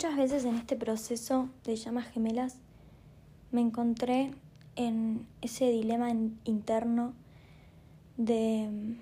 muchas 0.00 0.16
veces 0.16 0.46
en 0.46 0.54
este 0.54 0.76
proceso 0.76 1.50
de 1.64 1.76
llamas 1.76 2.06
gemelas 2.06 2.56
me 3.52 3.60
encontré 3.60 4.30
en 4.74 5.26
ese 5.42 5.70
dilema 5.70 6.08
interno 6.44 7.12
de, 8.16 8.96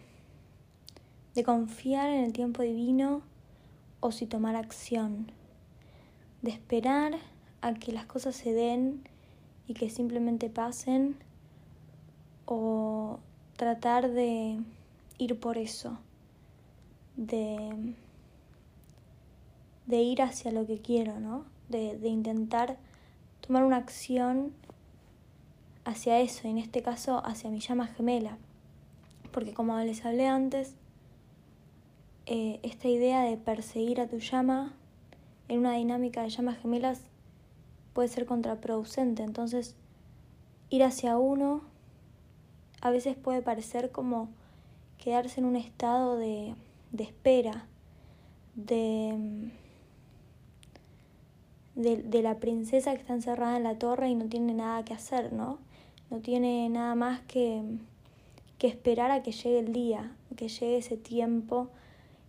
de 1.37 1.45
confiar 1.45 2.11
en 2.11 2.25
el 2.25 2.33
tiempo 2.33 2.63
divino 2.63 3.23
o 4.01 4.11
si 4.11 4.27
tomar 4.27 4.57
acción, 4.57 5.31
de 6.43 6.51
esperar 6.51 7.15
a 7.61 7.75
que 7.75 7.93
las 7.93 8.07
cosas 8.07 8.35
se 8.35 8.53
den 8.53 9.05
y 9.69 9.75
que 9.75 9.91
simplemente 9.91 10.51
pasen 10.51 11.15
o 12.45 13.21
tratar 13.57 14.11
de 14.11 14.59
ir 15.17 15.39
por 15.39 15.59
eso, 15.59 15.97
de, 17.17 17.95
de 19.89 20.03
ir 20.03 20.23
hacia 20.23 20.53
lo 20.53 20.67
que 20.67 20.81
quiero, 20.81 21.19
¿no? 21.19 21.47
De, 21.69 21.99
de 21.99 22.09
intentar 22.09 22.77
tomar 23.41 23.65
una 23.65 23.79
acción 23.79 24.53
hacia 25.85 26.21
eso, 26.21 26.47
y 26.47 26.51
en 26.51 26.59
este 26.59 26.83
caso 26.83 27.25
hacia 27.25 27.51
mi 27.51 27.61
llama 27.61 27.87
gemela. 27.87 28.37
Porque 29.33 29.55
como 29.55 29.77
les 29.79 30.05
hablé 30.05 30.27
antes, 30.27 30.75
eh, 32.27 32.61
esta 32.63 32.89
idea 32.89 33.23
de 33.23 33.39
perseguir 33.39 34.03
a 34.03 34.07
tu 34.07 34.19
llama 34.19 34.75
en 35.49 35.61
una 35.61 35.73
dinámica 35.73 36.23
de 36.23 36.29
llamas 36.29 36.59
gemelas 36.59 37.01
puede 37.95 38.09
ser 38.09 38.27
contraproducente. 38.27 39.23
Entonces, 39.23 39.75
ir 40.69 40.85
hacia 40.85 41.17
uno 41.17 41.63
a 42.83 42.91
veces 42.91 43.17
puede 43.17 43.41
parecer 43.41 43.91
como 43.91 44.29
quedarse 44.99 45.41
en 45.41 45.47
un 45.47 45.57
estado 45.57 46.19
de, 46.19 46.55
de 46.93 47.05
espera, 47.05 47.67
de, 48.55 49.51
de, 51.79 51.97
de, 52.03 52.23
la 52.23 52.39
princesa 52.39 52.93
que 52.93 52.99
está 52.99 53.15
encerrada 53.15 53.57
en 53.57 53.63
la 53.63 53.79
torre 53.79 54.09
y 54.11 54.15
no 54.17 54.27
tiene 54.27 54.53
nada 54.53 54.85
que 54.85 54.93
hacer, 54.93 55.33
¿no? 55.33 55.59
No 56.11 56.19
tiene 56.19 56.69
nada 56.69 56.95
más 56.97 57.21
que, 57.21 57.63
que 58.59 58.67
esperar 58.67 59.13
a 59.13 59.23
que 59.23 59.31
llegue 59.33 59.61
el 59.61 59.73
día, 59.73 60.13
que 60.37 60.49
llegue 60.49 60.79
ese 60.79 60.97
tiempo 60.97 61.69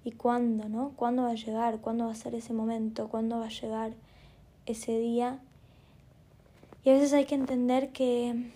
y 0.05 0.11
cuándo, 0.11 0.69
¿no? 0.69 0.91
¿Cuándo 0.95 1.23
va 1.23 1.31
a 1.31 1.35
llegar? 1.35 1.81
¿Cuándo 1.81 2.05
va 2.05 2.11
a 2.11 2.15
ser 2.15 2.35
ese 2.35 2.53
momento? 2.53 3.09
¿Cuándo 3.09 3.39
va 3.39 3.47
a 3.47 3.49
llegar 3.49 3.93
ese 4.67 4.97
día? 4.99 5.39
Y 6.85 6.91
a 6.91 6.93
veces 6.93 7.13
hay 7.13 7.25
que 7.25 7.35
entender 7.35 7.89
que, 7.89 8.51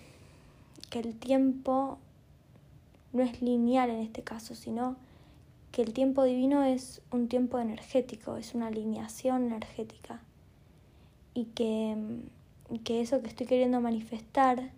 que 0.90 1.00
el 1.00 1.14
tiempo 1.14 1.98
no 3.12 3.22
es 3.22 3.42
lineal 3.42 3.90
en 3.90 4.00
este 4.00 4.22
caso, 4.22 4.54
sino 4.54 4.96
que 5.72 5.82
el 5.82 5.92
tiempo 5.92 6.22
divino 6.22 6.62
es 6.62 7.02
un 7.10 7.28
tiempo 7.28 7.58
energético, 7.58 8.36
es 8.36 8.54
una 8.54 8.68
alineación 8.68 9.46
energética. 9.46 10.20
Y 11.34 11.46
que, 11.46 11.96
que 12.84 13.00
eso 13.00 13.20
que 13.20 13.28
estoy 13.28 13.46
queriendo 13.46 13.80
manifestar, 13.80 14.70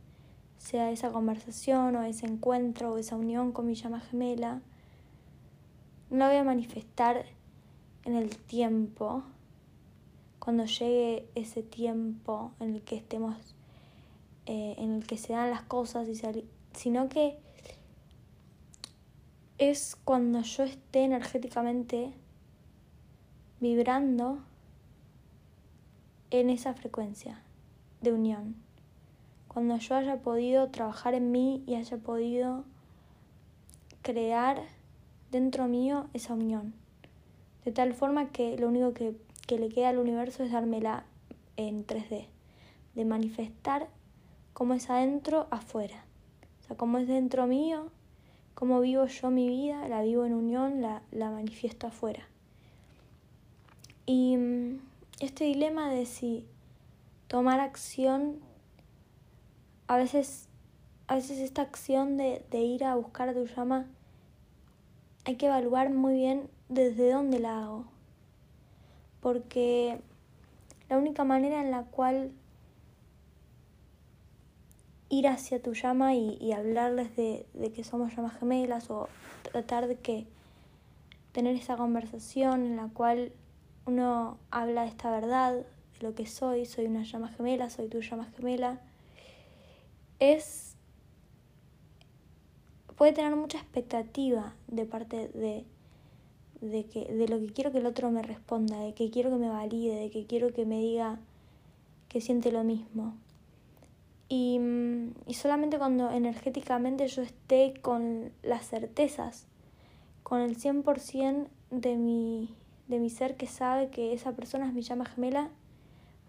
sea 0.58 0.90
esa 0.90 1.10
conversación 1.12 1.96
o 1.96 2.02
ese 2.02 2.26
encuentro 2.26 2.92
o 2.92 2.98
esa 2.98 3.16
unión 3.16 3.52
con 3.52 3.66
mi 3.66 3.74
llama 3.74 4.00
gemela, 4.00 4.62
no 6.10 6.26
voy 6.26 6.36
a 6.36 6.44
manifestar 6.44 7.26
en 8.04 8.14
el 8.14 8.36
tiempo, 8.36 9.22
cuando 10.38 10.64
llegue 10.64 11.28
ese 11.34 11.62
tiempo 11.62 12.52
en 12.60 12.74
el 12.76 12.82
que 12.82 12.96
estemos, 12.96 13.36
eh, 14.46 14.76
en 14.78 14.94
el 14.94 15.06
que 15.06 15.18
se 15.18 15.32
dan 15.32 15.50
las 15.50 15.62
cosas, 15.62 16.08
y 16.08 16.14
sino 16.72 17.08
que 17.08 17.36
es 19.58 19.96
cuando 20.04 20.42
yo 20.42 20.62
esté 20.62 21.02
energéticamente 21.02 22.12
vibrando 23.60 24.38
en 26.30 26.50
esa 26.50 26.74
frecuencia 26.74 27.40
de 28.00 28.12
unión. 28.12 28.56
Cuando 29.48 29.76
yo 29.78 29.94
haya 29.94 30.16
podido 30.18 30.68
trabajar 30.68 31.14
en 31.14 31.32
mí 31.32 31.62
y 31.66 31.76
haya 31.76 31.96
podido 31.96 32.64
crear 34.02 34.62
dentro 35.30 35.66
mío 35.66 36.08
esa 36.12 36.34
unión. 36.34 36.74
De 37.64 37.72
tal 37.72 37.94
forma 37.94 38.30
que 38.30 38.56
lo 38.58 38.68
único 38.68 38.92
que, 38.92 39.16
que 39.46 39.58
le 39.58 39.68
queda 39.68 39.88
al 39.88 39.98
universo 39.98 40.44
es 40.44 40.52
dármela 40.52 41.04
en 41.56 41.86
3D. 41.86 42.26
De 42.94 43.04
manifestar 43.04 43.88
cómo 44.52 44.74
es 44.74 44.88
adentro, 44.90 45.48
afuera. 45.50 46.04
O 46.60 46.66
sea, 46.66 46.76
cómo 46.76 46.98
es 46.98 47.08
dentro 47.08 47.46
mío, 47.46 47.90
cómo 48.54 48.80
vivo 48.80 49.06
yo 49.06 49.30
mi 49.30 49.48
vida, 49.48 49.88
la 49.88 50.02
vivo 50.02 50.24
en 50.24 50.34
unión, 50.34 50.80
la, 50.80 51.02
la 51.10 51.30
manifiesto 51.30 51.86
afuera. 51.86 52.28
Y 54.06 54.36
mm, 54.36 54.78
este 55.20 55.44
dilema 55.44 55.90
de 55.90 56.06
si 56.06 56.46
tomar 57.28 57.60
acción, 57.60 58.40
a 59.88 59.96
veces, 59.96 60.48
a 61.06 61.16
veces 61.16 61.38
esta 61.38 61.62
acción 61.62 62.16
de, 62.16 62.44
de 62.50 62.58
ir 62.58 62.84
a 62.84 62.94
buscar 62.94 63.28
a 63.28 63.34
tu 63.34 63.46
llama, 63.46 63.86
hay 65.24 65.36
que 65.36 65.46
evaluar 65.46 65.90
muy 65.90 66.14
bien 66.14 66.48
desde 66.68 67.10
dónde 67.10 67.38
la 67.38 67.62
hago. 67.62 67.86
Porque 69.20 70.00
la 70.88 70.98
única 70.98 71.24
manera 71.24 71.60
en 71.60 71.70
la 71.70 71.82
cual 71.84 72.32
ir 75.08 75.28
hacia 75.28 75.62
tu 75.62 75.72
llama 75.72 76.14
y, 76.14 76.52
hablarles 76.52 77.14
de, 77.16 77.46
que 77.74 77.84
somos 77.84 78.14
llamas 78.14 78.38
gemelas 78.38 78.90
o 78.90 79.08
tratar 79.42 79.86
de 79.86 79.96
que 79.96 80.26
tener 81.32 81.54
esa 81.56 81.76
conversación 81.76 82.66
en 82.66 82.76
la 82.76 82.88
cual 82.88 83.32
uno 83.86 84.38
habla 84.50 84.82
de 84.82 84.88
esta 84.88 85.10
verdad, 85.10 85.54
de 85.54 86.06
lo 86.06 86.14
que 86.14 86.26
soy, 86.26 86.66
soy 86.66 86.86
una 86.86 87.04
llama 87.04 87.28
gemela, 87.28 87.70
soy 87.70 87.88
tu 87.88 88.00
llama 88.00 88.26
gemela, 88.36 88.80
es 90.18 90.76
puede 92.96 93.12
tener 93.12 93.36
mucha 93.36 93.58
expectativa 93.58 94.54
de 94.68 94.86
parte 94.86 95.28
de, 95.28 95.64
de, 96.60 96.84
que, 96.86 97.04
de 97.04 97.28
lo 97.28 97.38
que 97.38 97.52
quiero 97.52 97.70
que 97.70 97.78
el 97.78 97.86
otro 97.86 98.10
me 98.10 98.22
responda, 98.22 98.80
de 98.80 98.94
que 98.94 99.10
quiero 99.10 99.30
que 99.30 99.36
me 99.36 99.48
valide, 99.48 99.94
de 99.96 100.10
que 100.10 100.26
quiero 100.26 100.52
que 100.52 100.64
me 100.64 100.80
diga 100.80 101.18
que 102.08 102.20
siente 102.20 102.50
lo 102.50 102.64
mismo. 102.64 103.14
Y, 104.28 104.58
y 105.26 105.34
solamente 105.34 105.78
cuando 105.78 106.10
energéticamente 106.10 107.06
yo 107.06 107.22
esté 107.22 107.74
con 107.80 108.32
las 108.42 108.66
certezas, 108.66 109.46
con 110.22 110.40
el 110.40 110.56
100% 110.56 111.46
de 111.70 111.96
mi, 111.96 112.54
de 112.88 112.98
mi 112.98 113.10
ser 113.10 113.36
que 113.36 113.46
sabe 113.46 113.88
que 113.90 114.12
esa 114.12 114.32
persona 114.32 114.66
es 114.66 114.72
mi 114.72 114.82
llama 114.82 115.06
gemela, 115.06 115.50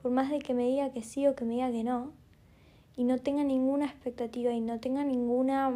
por 0.01 0.11
más 0.11 0.29
de 0.29 0.39
que 0.39 0.53
me 0.53 0.67
diga 0.67 0.91
que 0.91 1.03
sí 1.03 1.27
o 1.27 1.35
que 1.35 1.45
me 1.45 1.55
diga 1.55 1.71
que 1.71 1.83
no, 1.83 2.11
y 2.95 3.03
no 3.03 3.19
tenga 3.19 3.43
ninguna 3.43 3.85
expectativa 3.85 4.51
y 4.51 4.59
no 4.59 4.79
tenga 4.79 5.03
ninguna 5.03 5.71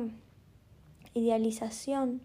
idealización 1.14 2.22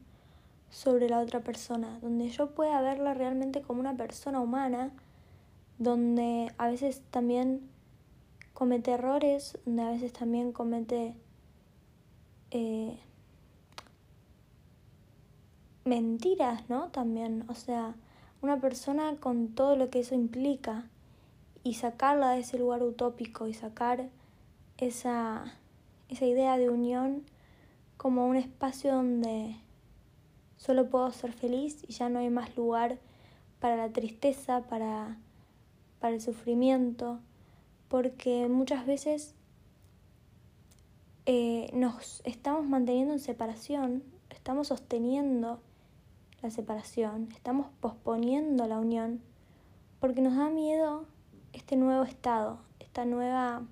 sobre 0.70 1.08
la 1.08 1.20
otra 1.20 1.40
persona, 1.40 1.98
donde 2.00 2.28
yo 2.28 2.50
pueda 2.50 2.80
verla 2.80 3.14
realmente 3.14 3.62
como 3.62 3.80
una 3.80 3.96
persona 3.96 4.40
humana, 4.40 4.90
donde 5.78 6.52
a 6.58 6.68
veces 6.68 7.02
también 7.10 7.68
comete 8.54 8.92
errores, 8.92 9.58
donde 9.66 9.82
a 9.82 9.90
veces 9.90 10.12
también 10.12 10.52
comete 10.52 11.14
eh, 12.50 12.98
mentiras, 15.84 16.68
¿no? 16.68 16.88
También, 16.88 17.44
o 17.48 17.54
sea, 17.54 17.94
una 18.42 18.60
persona 18.60 19.16
con 19.16 19.48
todo 19.48 19.76
lo 19.76 19.90
que 19.90 20.00
eso 20.00 20.14
implica 20.14 20.84
y 21.62 21.74
sacarla 21.74 22.30
de 22.30 22.40
ese 22.40 22.58
lugar 22.58 22.82
utópico 22.82 23.46
y 23.46 23.54
sacar 23.54 24.08
esa, 24.78 25.54
esa 26.08 26.26
idea 26.26 26.58
de 26.58 26.70
unión 26.70 27.22
como 27.96 28.26
un 28.26 28.36
espacio 28.36 28.94
donde 28.94 29.56
solo 30.56 30.88
puedo 30.88 31.10
ser 31.12 31.32
feliz 31.32 31.82
y 31.88 31.92
ya 31.92 32.08
no 32.08 32.18
hay 32.18 32.30
más 32.30 32.56
lugar 32.56 32.98
para 33.60 33.76
la 33.76 33.90
tristeza, 33.90 34.62
para, 34.62 35.16
para 35.98 36.14
el 36.14 36.20
sufrimiento 36.20 37.20
porque 37.88 38.48
muchas 38.48 38.86
veces 38.86 39.34
eh, 41.26 41.70
nos 41.72 42.20
estamos 42.24 42.66
manteniendo 42.66 43.12
en 43.12 43.20
separación, 43.20 44.02
estamos 44.30 44.68
sosteniendo 44.68 45.60
la 46.42 46.50
separación, 46.50 47.28
estamos 47.32 47.68
posponiendo 47.80 48.66
la 48.66 48.78
unión, 48.78 49.20
porque 50.00 50.20
nos 50.20 50.36
da 50.36 50.50
miedo 50.50 51.06
este 51.52 51.76
nuevo 51.76 52.04
estado, 52.04 52.58
esta 52.80 53.04
nueva 53.04 53.62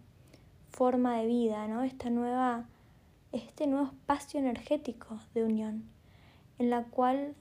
forma 0.71 1.19
de 1.19 1.27
vida, 1.27 1.67
¿no? 1.69 1.83
Esta 1.83 2.11
nueva, 2.11 2.67
este 3.33 3.67
nuevo 3.67 3.87
espacio 3.87 4.41
energético 4.41 5.19
de 5.35 5.45
unión, 5.45 5.85
en 6.59 6.71
la 6.71 6.85
cual 6.85 7.35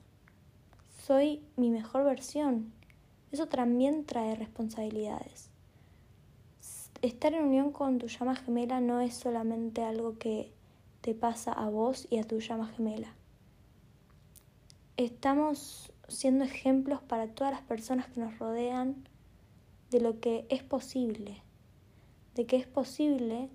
soy 1.06 1.42
mi 1.56 1.70
mejor 1.70 2.04
versión. 2.04 2.74
Eso 3.32 3.48
también 3.48 4.06
trae 4.06 4.36
responsabilidades 4.36 5.54
estar 7.04 7.34
en 7.34 7.44
unión 7.44 7.72
con 7.72 7.98
tu 7.98 8.08
llama 8.08 8.36
gemela 8.36 8.80
no 8.80 9.02
es 9.02 9.14
solamente 9.14 9.84
algo 9.84 10.18
que 10.18 10.52
te 11.02 11.14
pasa 11.14 11.52
a 11.52 11.70
vos 11.70 12.08
y 12.10 12.18
a 12.18 12.24
tu 12.24 12.40
llama 12.40 12.68
gemela. 12.68 13.14
Estamos 14.96 15.92
siendo 16.08 16.44
ejemplos 16.44 17.02
para 17.02 17.28
todas 17.28 17.52
las 17.52 17.64
personas 17.64 18.06
que 18.10 18.20
nos 18.20 18.38
rodean 18.38 19.08
de 19.90 20.00
lo 20.00 20.20
que 20.20 20.46
es 20.50 20.62
posible, 20.62 21.42
de 22.36 22.46
que 22.46 22.58
es 22.58 22.68
posible 22.68 23.50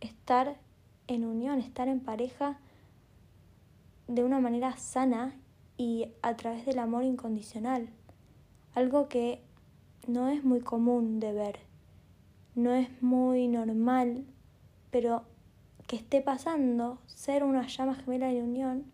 estar 0.00 0.58
en 1.06 1.24
unión, 1.24 1.58
estar 1.58 1.88
en 1.88 2.00
pareja 2.00 2.58
de 4.06 4.22
una 4.22 4.40
manera 4.40 4.76
sana 4.76 5.34
y 5.78 6.08
a 6.20 6.36
través 6.36 6.66
del 6.66 6.80
amor 6.80 7.04
incondicional, 7.04 7.88
algo 8.74 9.08
que 9.08 9.40
no 10.06 10.28
es 10.28 10.44
muy 10.44 10.60
común 10.60 11.18
de 11.18 11.32
ver, 11.32 11.60
no 12.54 12.74
es 12.74 12.90
muy 13.02 13.48
normal, 13.48 14.26
pero 14.90 15.24
que 15.86 15.96
esté 15.96 16.20
pasando, 16.20 16.98
ser 17.06 17.42
una 17.42 17.66
llama 17.66 17.94
gemela 17.94 18.28
de 18.28 18.42
unión, 18.42 18.92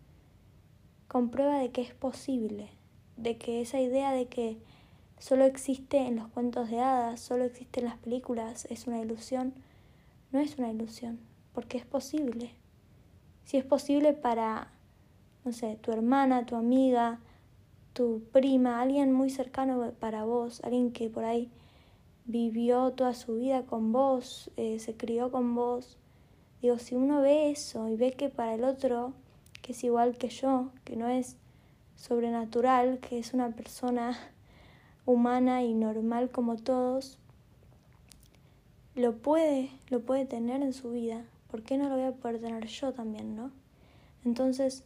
comprueba 1.11 1.59
de 1.59 1.71
que 1.71 1.81
es 1.81 1.93
posible, 1.93 2.69
de 3.17 3.37
que 3.37 3.59
esa 3.59 3.81
idea 3.81 4.13
de 4.13 4.27
que 4.27 4.57
solo 5.19 5.43
existe 5.43 5.97
en 5.97 6.15
los 6.15 6.29
cuentos 6.29 6.69
de 6.69 6.79
hadas, 6.79 7.19
solo 7.19 7.43
existe 7.43 7.81
en 7.81 7.87
las 7.87 7.97
películas, 7.97 8.65
es 8.69 8.87
una 8.87 9.01
ilusión, 9.01 9.53
no 10.31 10.39
es 10.39 10.57
una 10.57 10.71
ilusión, 10.71 11.19
porque 11.51 11.77
es 11.77 11.85
posible. 11.85 12.51
Si 13.43 13.57
es 13.57 13.65
posible 13.65 14.13
para, 14.13 14.71
no 15.43 15.51
sé, 15.51 15.75
tu 15.81 15.91
hermana, 15.91 16.45
tu 16.45 16.55
amiga, 16.55 17.19
tu 17.91 18.23
prima, 18.31 18.79
alguien 18.79 19.11
muy 19.11 19.29
cercano 19.29 19.91
para 19.99 20.23
vos, 20.23 20.61
alguien 20.63 20.93
que 20.93 21.09
por 21.09 21.25
ahí 21.25 21.51
vivió 22.23 22.91
toda 22.93 23.15
su 23.15 23.35
vida 23.35 23.65
con 23.65 23.91
vos, 23.91 24.49
eh, 24.55 24.79
se 24.79 24.95
crió 24.95 25.29
con 25.29 25.55
vos, 25.55 25.97
Digo, 26.61 26.77
si 26.77 26.95
uno 26.95 27.21
ve 27.21 27.49
eso 27.49 27.89
y 27.89 27.95
ve 27.95 28.11
que 28.11 28.29
para 28.29 28.53
el 28.53 28.63
otro, 28.63 29.15
que 29.61 29.73
es 29.73 29.83
igual 29.83 30.17
que 30.17 30.29
yo, 30.29 30.69
que 30.83 30.95
no 30.95 31.07
es 31.07 31.37
sobrenatural, 31.95 32.99
que 32.99 33.19
es 33.19 33.33
una 33.33 33.49
persona 33.51 34.17
humana 35.05 35.63
y 35.63 35.73
normal 35.73 36.29
como 36.29 36.57
todos, 36.57 37.17
lo 38.95 39.15
puede, 39.17 39.71
lo 39.89 40.01
puede 40.01 40.25
tener 40.25 40.61
en 40.61 40.73
su 40.73 40.91
vida, 40.91 41.23
¿por 41.49 41.63
qué 41.63 41.77
no 41.77 41.89
lo 41.89 41.95
voy 41.95 42.05
a 42.05 42.11
poder 42.11 42.41
tener 42.41 42.65
yo 42.67 42.93
también, 42.93 43.35
no? 43.35 43.51
Entonces, 44.25 44.83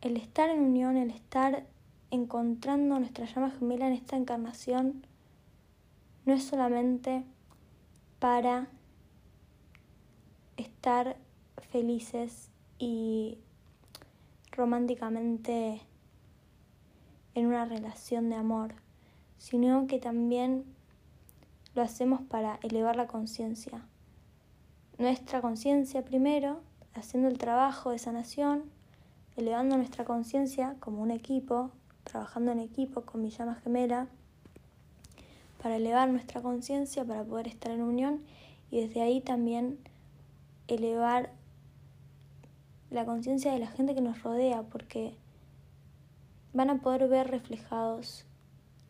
el 0.00 0.16
estar 0.16 0.50
en 0.50 0.60
unión, 0.60 0.96
el 0.96 1.10
estar 1.10 1.66
encontrando 2.10 2.98
nuestra 2.98 3.26
llama 3.26 3.50
gemela 3.50 3.86
en 3.86 3.92
esta 3.92 4.16
encarnación, 4.16 5.06
no 6.26 6.34
es 6.34 6.44
solamente 6.44 7.24
para 8.18 8.68
estar 10.56 11.16
felices 11.70 12.49
y 12.80 13.38
románticamente 14.50 15.82
en 17.34 17.46
una 17.46 17.66
relación 17.66 18.30
de 18.30 18.36
amor, 18.36 18.74
sino 19.38 19.86
que 19.86 19.98
también 19.98 20.64
lo 21.74 21.82
hacemos 21.82 22.22
para 22.22 22.58
elevar 22.62 22.96
la 22.96 23.06
conciencia. 23.06 23.86
Nuestra 24.98 25.40
conciencia 25.40 26.04
primero, 26.04 26.60
haciendo 26.94 27.28
el 27.28 27.38
trabajo 27.38 27.90
de 27.90 27.98
sanación, 27.98 28.64
elevando 29.36 29.76
nuestra 29.76 30.04
conciencia 30.04 30.74
como 30.80 31.02
un 31.02 31.10
equipo, 31.10 31.70
trabajando 32.04 32.50
en 32.52 32.60
equipo 32.60 33.02
con 33.02 33.22
mi 33.22 33.30
llama 33.30 33.56
gemela, 33.56 34.08
para 35.62 35.76
elevar 35.76 36.08
nuestra 36.08 36.40
conciencia, 36.40 37.04
para 37.04 37.24
poder 37.24 37.46
estar 37.46 37.72
en 37.72 37.82
unión 37.82 38.22
y 38.70 38.80
desde 38.80 39.02
ahí 39.02 39.20
también 39.20 39.78
elevar 40.66 41.30
la 42.90 43.04
conciencia 43.04 43.52
de 43.52 43.58
la 43.58 43.68
gente 43.68 43.94
que 43.94 44.00
nos 44.00 44.22
rodea, 44.22 44.62
porque 44.62 45.14
van 46.52 46.70
a 46.70 46.80
poder 46.80 47.08
ver 47.08 47.30
reflejados 47.30 48.24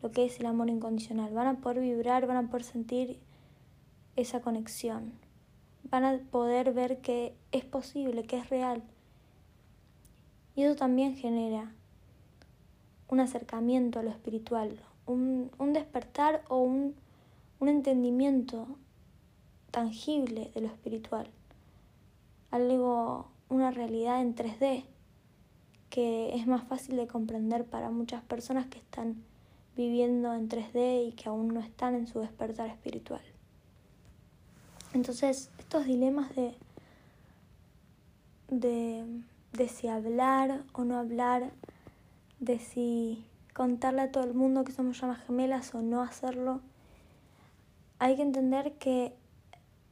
lo 0.01 0.11
que 0.11 0.25
es 0.25 0.39
el 0.39 0.47
amor 0.47 0.69
incondicional, 0.69 1.33
van 1.33 1.47
a 1.47 1.57
poder 1.61 1.79
vibrar, 1.79 2.25
van 2.25 2.37
a 2.37 2.49
poder 2.49 2.63
sentir 2.63 3.19
esa 4.15 4.41
conexión, 4.41 5.13
van 5.83 6.03
a 6.03 6.17
poder 6.31 6.73
ver 6.73 7.01
que 7.01 7.35
es 7.51 7.63
posible, 7.63 8.23
que 8.23 8.37
es 8.37 8.49
real. 8.49 8.83
Y 10.55 10.63
eso 10.63 10.75
también 10.75 11.15
genera 11.15 11.71
un 13.07 13.19
acercamiento 13.19 13.99
a 13.99 14.03
lo 14.03 14.09
espiritual, 14.09 14.79
un, 15.05 15.51
un 15.59 15.73
despertar 15.73 16.43
o 16.49 16.57
un, 16.57 16.95
un 17.59 17.67
entendimiento 17.67 18.67
tangible 19.69 20.51
de 20.53 20.61
lo 20.61 20.67
espiritual. 20.67 21.27
Algo, 22.49 23.30
una 23.51 23.69
realidad 23.69 24.21
en 24.21 24.33
3D 24.33 24.85
que 25.91 26.33
es 26.35 26.47
más 26.47 26.63
fácil 26.63 26.95
de 26.95 27.05
comprender 27.05 27.65
para 27.65 27.91
muchas 27.91 28.23
personas 28.23 28.65
que 28.67 28.79
están 28.79 29.21
viviendo 29.75 30.33
en 30.33 30.47
3D 30.47 31.09
y 31.09 31.11
que 31.11 31.27
aún 31.27 31.49
no 31.49 31.59
están 31.59 31.95
en 31.95 32.07
su 32.07 32.19
despertar 32.19 32.69
espiritual. 32.69 33.21
Entonces, 34.93 35.51
estos 35.59 35.85
dilemas 35.85 36.33
de, 36.33 36.55
de, 38.49 39.05
de 39.51 39.67
si 39.67 39.89
hablar 39.89 40.63
o 40.71 40.85
no 40.85 40.97
hablar, 40.97 41.51
de 42.39 42.57
si 42.57 43.25
contarle 43.53 44.01
a 44.01 44.11
todo 44.11 44.23
el 44.23 44.33
mundo 44.33 44.63
que 44.63 44.71
somos 44.71 44.99
llamas 44.99 45.19
gemelas 45.25 45.75
o 45.75 45.81
no 45.81 46.01
hacerlo, 46.01 46.61
hay 47.99 48.15
que 48.15 48.21
entender 48.21 48.73
que, 48.73 49.13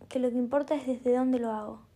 que 0.07 0.19
lo 0.19 0.29
que 0.29 0.37
importa 0.37 0.75
es 0.75 0.87
desde 0.87 1.15
dónde 1.15 1.39
lo 1.39 1.51
hago. 1.51 1.88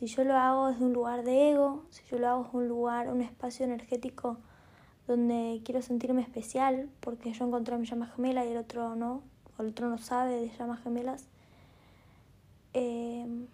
Si 0.00 0.06
yo 0.06 0.24
lo 0.24 0.34
hago 0.34 0.68
desde 0.68 0.82
un 0.82 0.94
lugar 0.94 1.24
de 1.24 1.50
ego, 1.50 1.84
si 1.90 2.02
yo 2.10 2.18
lo 2.18 2.26
hago 2.26 2.44
desde 2.44 2.56
un 2.56 2.68
lugar, 2.68 3.08
un 3.08 3.20
espacio 3.20 3.66
energético 3.66 4.38
donde 5.06 5.60
quiero 5.62 5.82
sentirme 5.82 6.22
especial 6.22 6.88
porque 7.00 7.34
yo 7.34 7.44
encontré 7.44 7.76
mi 7.76 7.84
llama 7.84 8.06
gemela 8.06 8.46
y 8.46 8.48
el 8.52 8.56
otro 8.56 8.96
no, 8.96 9.22
o 9.58 9.62
el 9.62 9.68
otro 9.68 9.90
no 9.90 9.98
sabe 9.98 10.36
de 10.36 10.48
llamas 10.56 10.82
gemelas, 10.82 11.26
em, 12.72 13.46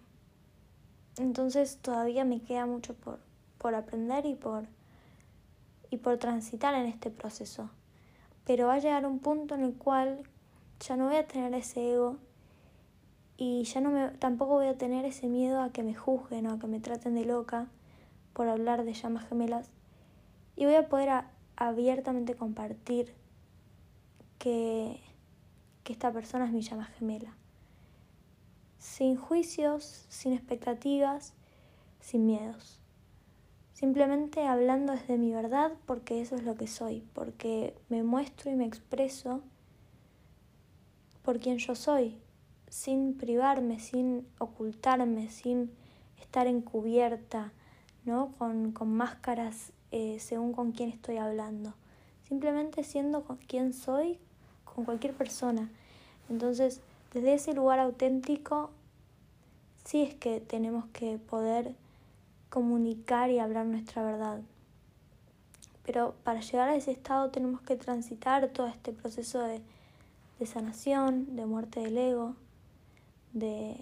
entonces 1.19 1.79
todavía 1.79 2.25
me 2.25 2.41
queda 2.41 2.65
mucho 2.65 2.95
por, 2.95 3.19
por 3.59 3.75
aprender 3.75 4.25
y 4.25 4.37
por, 4.37 4.69
y 5.91 5.97
por 5.97 6.17
transitar 6.19 6.75
en 6.75 6.87
este 6.87 7.11
proceso. 7.11 7.71
Pero 8.45 8.69
va 8.69 8.75
a 8.75 8.79
llegar 8.79 9.05
un 9.05 9.19
punto 9.19 9.57
en 9.57 9.65
el 9.65 9.75
cual 9.75 10.23
ya 10.79 10.95
no 10.95 11.09
voy 11.09 11.17
a 11.17 11.27
tener 11.27 11.53
ese 11.55 11.95
ego 11.95 12.19
y 13.39 13.65
ya 13.65 13.81
no 13.81 13.91
me, 13.91 14.09
tampoco 14.11 14.55
voy 14.55 14.67
a 14.67 14.79
tener 14.79 15.05
ese 15.05 15.27
miedo 15.27 15.61
a 15.61 15.71
que 15.71 15.83
me 15.83 15.95
juzguen 15.95 16.47
o 16.47 16.53
a 16.53 16.59
que 16.59 16.67
me 16.67 16.81
traten 16.81 17.15
de 17.15 17.25
loca 17.25 17.69
por 18.33 18.49
hablar 18.49 18.85
de 18.85 18.95
llamas 18.95 19.29
gemelas. 19.29 19.71
Y 20.57 20.65
voy 20.65 20.75
a 20.75 20.89
poder 20.89 21.25
abiertamente 21.57 22.35
compartir 22.35 23.15
que, 24.39 25.01
que 25.85 25.93
esta 25.93 26.13
persona 26.13 26.47
es 26.47 26.53
mi 26.53 26.63
llama 26.63 26.87
gemela. 26.99 27.35
Sin 28.79 29.17
juicios, 29.17 30.07
sin 30.09 30.33
expectativas, 30.33 31.35
sin 32.01 32.25
miedos. 32.25 32.81
Simplemente 33.75 34.47
hablando 34.47 34.95
desde 34.95 35.19
mi 35.19 35.33
verdad 35.33 35.73
porque 35.85 36.23
eso 36.23 36.37
es 36.37 36.45
lo 36.45 36.55
que 36.55 36.67
soy, 36.67 37.07
porque 37.13 37.75
me 37.91 38.03
muestro 38.03 38.51
y 38.51 38.55
me 38.55 38.65
expreso 38.65 39.43
por 41.23 41.41
quien 41.41 41.59
yo 41.59 41.75
soy, 41.75 42.17
sin 42.69 43.15
privarme, 43.17 43.81
sin 43.81 44.27
ocultarme, 44.39 45.29
sin 45.31 45.71
estar 46.21 46.47
encubierta, 46.47 47.53
¿no? 48.05 48.33
con, 48.39 48.73
con 48.73 48.93
máscaras 48.93 49.73
eh, 49.93 50.19
según 50.21 50.53
con 50.53 50.73
quién 50.73 50.91
estoy 50.91 51.17
hablando. 51.17 51.75
Simplemente 52.29 52.85
siendo 52.85 53.25
con 53.25 53.37
quien 53.37 53.73
soy 53.73 54.19
con 54.65 54.85
cualquier 54.85 55.15
persona. 55.15 55.71
Entonces, 56.29 56.81
desde 57.15 57.35
ese 57.35 57.55
lugar 57.55 57.79
auténtico, 57.79 58.71
sí 59.85 60.03
es 60.03 60.15
que 60.15 60.41
tenemos 60.41 60.85
que 60.93 61.19
poder 61.19 61.75
comunicar 62.51 63.31
y 63.31 63.39
hablar 63.39 63.67
nuestra 63.67 64.03
verdad. 64.03 64.41
Pero 65.85 66.15
para 66.25 66.41
llegar 66.41 66.69
a 66.69 66.75
ese 66.75 66.91
estado 66.91 67.31
tenemos 67.31 67.61
que 67.61 67.77
transitar 67.77 68.49
todo 68.49 68.67
este 68.67 68.93
proceso 68.93 69.41
de, 69.41 69.61
de 70.39 70.47
sanación, 70.47 71.37
de 71.37 71.47
muerte 71.47 71.81
del 71.81 71.97
ego, 71.97 72.35
de, 73.37 73.77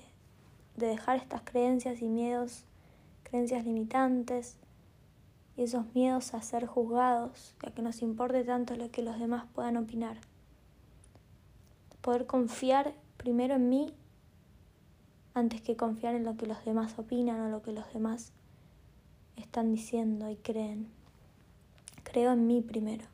dejar 0.76 1.18
estas 1.18 1.42
creencias 1.42 2.02
y 2.02 2.08
miedos, 2.08 2.64
creencias 3.22 3.64
limitantes 3.64 4.56
y 5.56 5.62
esos 5.62 5.86
miedos 5.94 6.34
a 6.34 6.42
ser 6.42 6.66
juzgados 6.66 7.54
a 7.64 7.70
que 7.70 7.80
nos 7.80 8.02
importe 8.02 8.42
tanto 8.42 8.74
lo 8.74 8.90
que 8.90 9.02
los 9.02 9.18
demás 9.18 9.44
puedan 9.54 9.76
opinar. 9.76 10.18
Poder 12.00 12.26
confiar 12.26 12.94
primero 13.16 13.54
en 13.54 13.68
mí 13.68 13.94
antes 15.32 15.62
que 15.62 15.76
confiar 15.76 16.16
en 16.16 16.24
lo 16.24 16.36
que 16.36 16.46
los 16.46 16.64
demás 16.64 16.98
opinan 16.98 17.40
o 17.40 17.48
lo 17.48 17.62
que 17.62 17.72
los 17.72 17.90
demás 17.92 18.32
están 19.36 19.72
diciendo 19.72 20.28
y 20.30 20.36
creen. 20.36 20.88
Creo 22.02 22.32
en 22.32 22.46
mí 22.46 22.60
primero. 22.60 23.04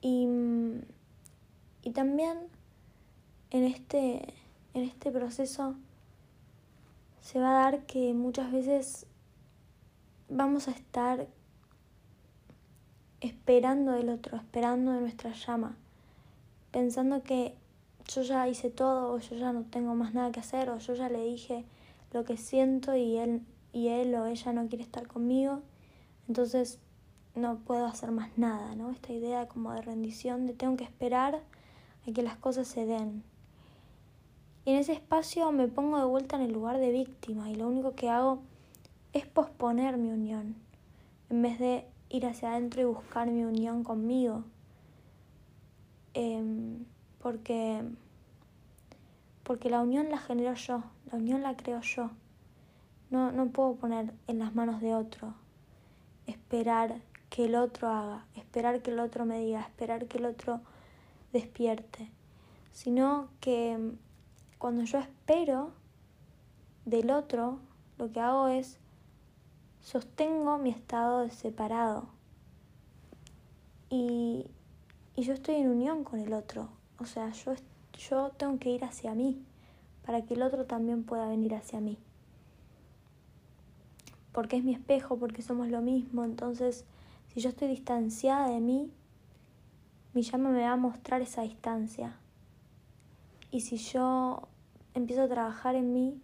Y, 0.00 0.26
y 1.82 1.90
también 1.90 2.38
en 3.50 3.64
este 3.64 4.34
en 4.74 4.84
este 4.84 5.10
proceso 5.10 5.74
se 7.20 7.38
va 7.40 7.50
a 7.50 7.70
dar 7.70 7.86
que 7.86 8.14
muchas 8.14 8.50
veces 8.52 9.06
vamos 10.28 10.68
a 10.68 10.70
estar 10.70 11.26
esperando 13.20 13.92
del 13.92 14.08
otro, 14.08 14.36
esperando 14.36 14.92
de 14.92 15.00
nuestra 15.00 15.32
llama, 15.32 15.76
pensando 16.70 17.22
que 17.22 17.54
yo 18.06 18.22
ya 18.22 18.48
hice 18.48 18.70
todo, 18.70 19.12
o 19.12 19.18
yo 19.18 19.36
ya 19.36 19.52
no 19.52 19.64
tengo 19.64 19.94
más 19.94 20.14
nada 20.14 20.32
que 20.32 20.40
hacer, 20.40 20.70
o 20.70 20.78
yo 20.78 20.94
ya 20.94 21.08
le 21.08 21.22
dije 21.24 21.64
lo 22.12 22.24
que 22.24 22.36
siento 22.36 22.96
y 22.96 23.16
él, 23.18 23.42
y 23.72 23.88
él 23.88 24.14
o 24.14 24.26
ella 24.26 24.52
no 24.52 24.68
quiere 24.68 24.82
estar 24.82 25.06
conmigo, 25.06 25.60
entonces 26.28 26.78
no 27.34 27.58
puedo 27.58 27.86
hacer 27.86 28.10
más 28.10 28.36
nada, 28.36 28.74
¿no? 28.74 28.90
Esta 28.90 29.12
idea 29.12 29.46
como 29.46 29.72
de 29.72 29.82
rendición, 29.82 30.46
de 30.46 30.54
tengo 30.54 30.76
que 30.76 30.84
esperar 30.84 31.40
a 32.06 32.12
que 32.12 32.22
las 32.22 32.36
cosas 32.36 32.66
se 32.66 32.86
den. 32.86 33.22
Y 34.70 34.74
en 34.74 34.78
ese 34.78 34.92
espacio 34.92 35.50
me 35.50 35.66
pongo 35.66 35.98
de 35.98 36.04
vuelta 36.04 36.36
en 36.36 36.42
el 36.42 36.52
lugar 36.52 36.78
de 36.78 36.92
víctima 36.92 37.50
y 37.50 37.56
lo 37.56 37.66
único 37.66 37.96
que 37.96 38.08
hago 38.08 38.38
es 39.12 39.26
posponer 39.26 39.96
mi 39.96 40.10
unión, 40.12 40.54
en 41.28 41.42
vez 41.42 41.58
de 41.58 41.84
ir 42.08 42.24
hacia 42.24 42.52
adentro 42.52 42.80
y 42.80 42.84
buscar 42.84 43.28
mi 43.28 43.42
unión 43.42 43.82
conmigo. 43.82 44.44
Em, 46.14 46.84
porque, 47.20 47.82
porque 49.42 49.70
la 49.70 49.80
unión 49.80 50.08
la 50.08 50.18
genero 50.18 50.54
yo, 50.54 50.84
la 51.10 51.18
unión 51.18 51.42
la 51.42 51.56
creo 51.56 51.80
yo. 51.80 52.12
No, 53.10 53.32
no 53.32 53.48
puedo 53.48 53.74
poner 53.74 54.14
en 54.28 54.38
las 54.38 54.54
manos 54.54 54.80
de 54.80 54.94
otro, 54.94 55.34
esperar 56.28 57.00
que 57.28 57.46
el 57.46 57.56
otro 57.56 57.88
haga, 57.88 58.24
esperar 58.36 58.82
que 58.82 58.92
el 58.92 59.00
otro 59.00 59.24
me 59.24 59.40
diga, 59.40 59.62
esperar 59.62 60.06
que 60.06 60.18
el 60.18 60.26
otro 60.26 60.60
despierte, 61.32 62.08
sino 62.70 63.26
que 63.40 63.96
cuando 64.60 64.84
yo 64.84 64.98
espero 64.98 65.72
del 66.84 67.10
otro, 67.10 67.60
lo 67.96 68.12
que 68.12 68.20
hago 68.20 68.48
es 68.48 68.78
sostengo 69.80 70.58
mi 70.58 70.68
estado 70.68 71.20
de 71.20 71.30
separado 71.30 72.10
y, 73.88 74.44
y 75.16 75.22
yo 75.22 75.32
estoy 75.32 75.54
en 75.54 75.70
unión 75.70 76.04
con 76.04 76.20
el 76.20 76.34
otro, 76.34 76.68
o 76.98 77.06
sea, 77.06 77.30
yo, 77.30 77.54
yo 77.94 78.32
tengo 78.36 78.58
que 78.58 78.68
ir 78.68 78.84
hacia 78.84 79.14
mí 79.14 79.42
para 80.04 80.20
que 80.26 80.34
el 80.34 80.42
otro 80.42 80.66
también 80.66 81.04
pueda 81.04 81.26
venir 81.26 81.54
hacia 81.54 81.80
mí. 81.80 81.96
Porque 84.32 84.58
es 84.58 84.64
mi 84.64 84.74
espejo, 84.74 85.16
porque 85.16 85.40
somos 85.40 85.68
lo 85.68 85.80
mismo, 85.80 86.22
entonces 86.22 86.84
si 87.32 87.40
yo 87.40 87.48
estoy 87.48 87.68
distanciada 87.68 88.50
de 88.50 88.60
mí, 88.60 88.92
mi 90.12 90.20
llama 90.20 90.50
me 90.50 90.64
va 90.64 90.72
a 90.72 90.76
mostrar 90.76 91.22
esa 91.22 91.40
distancia. 91.40 92.20
Y 93.50 93.62
si 93.62 93.76
yo 93.78 94.48
empiezo 94.94 95.22
a 95.22 95.28
trabajar 95.28 95.74
en 95.74 95.92
mí, 95.92 96.20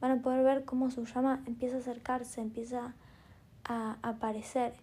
van 0.00 0.12
a 0.12 0.22
poder 0.22 0.44
ver 0.44 0.64
cómo 0.64 0.90
su 0.90 1.04
llama 1.04 1.42
empieza 1.46 1.76
a 1.76 1.80
acercarse, 1.80 2.40
empieza 2.40 2.94
a 3.64 3.98
aparecer. 4.02 4.74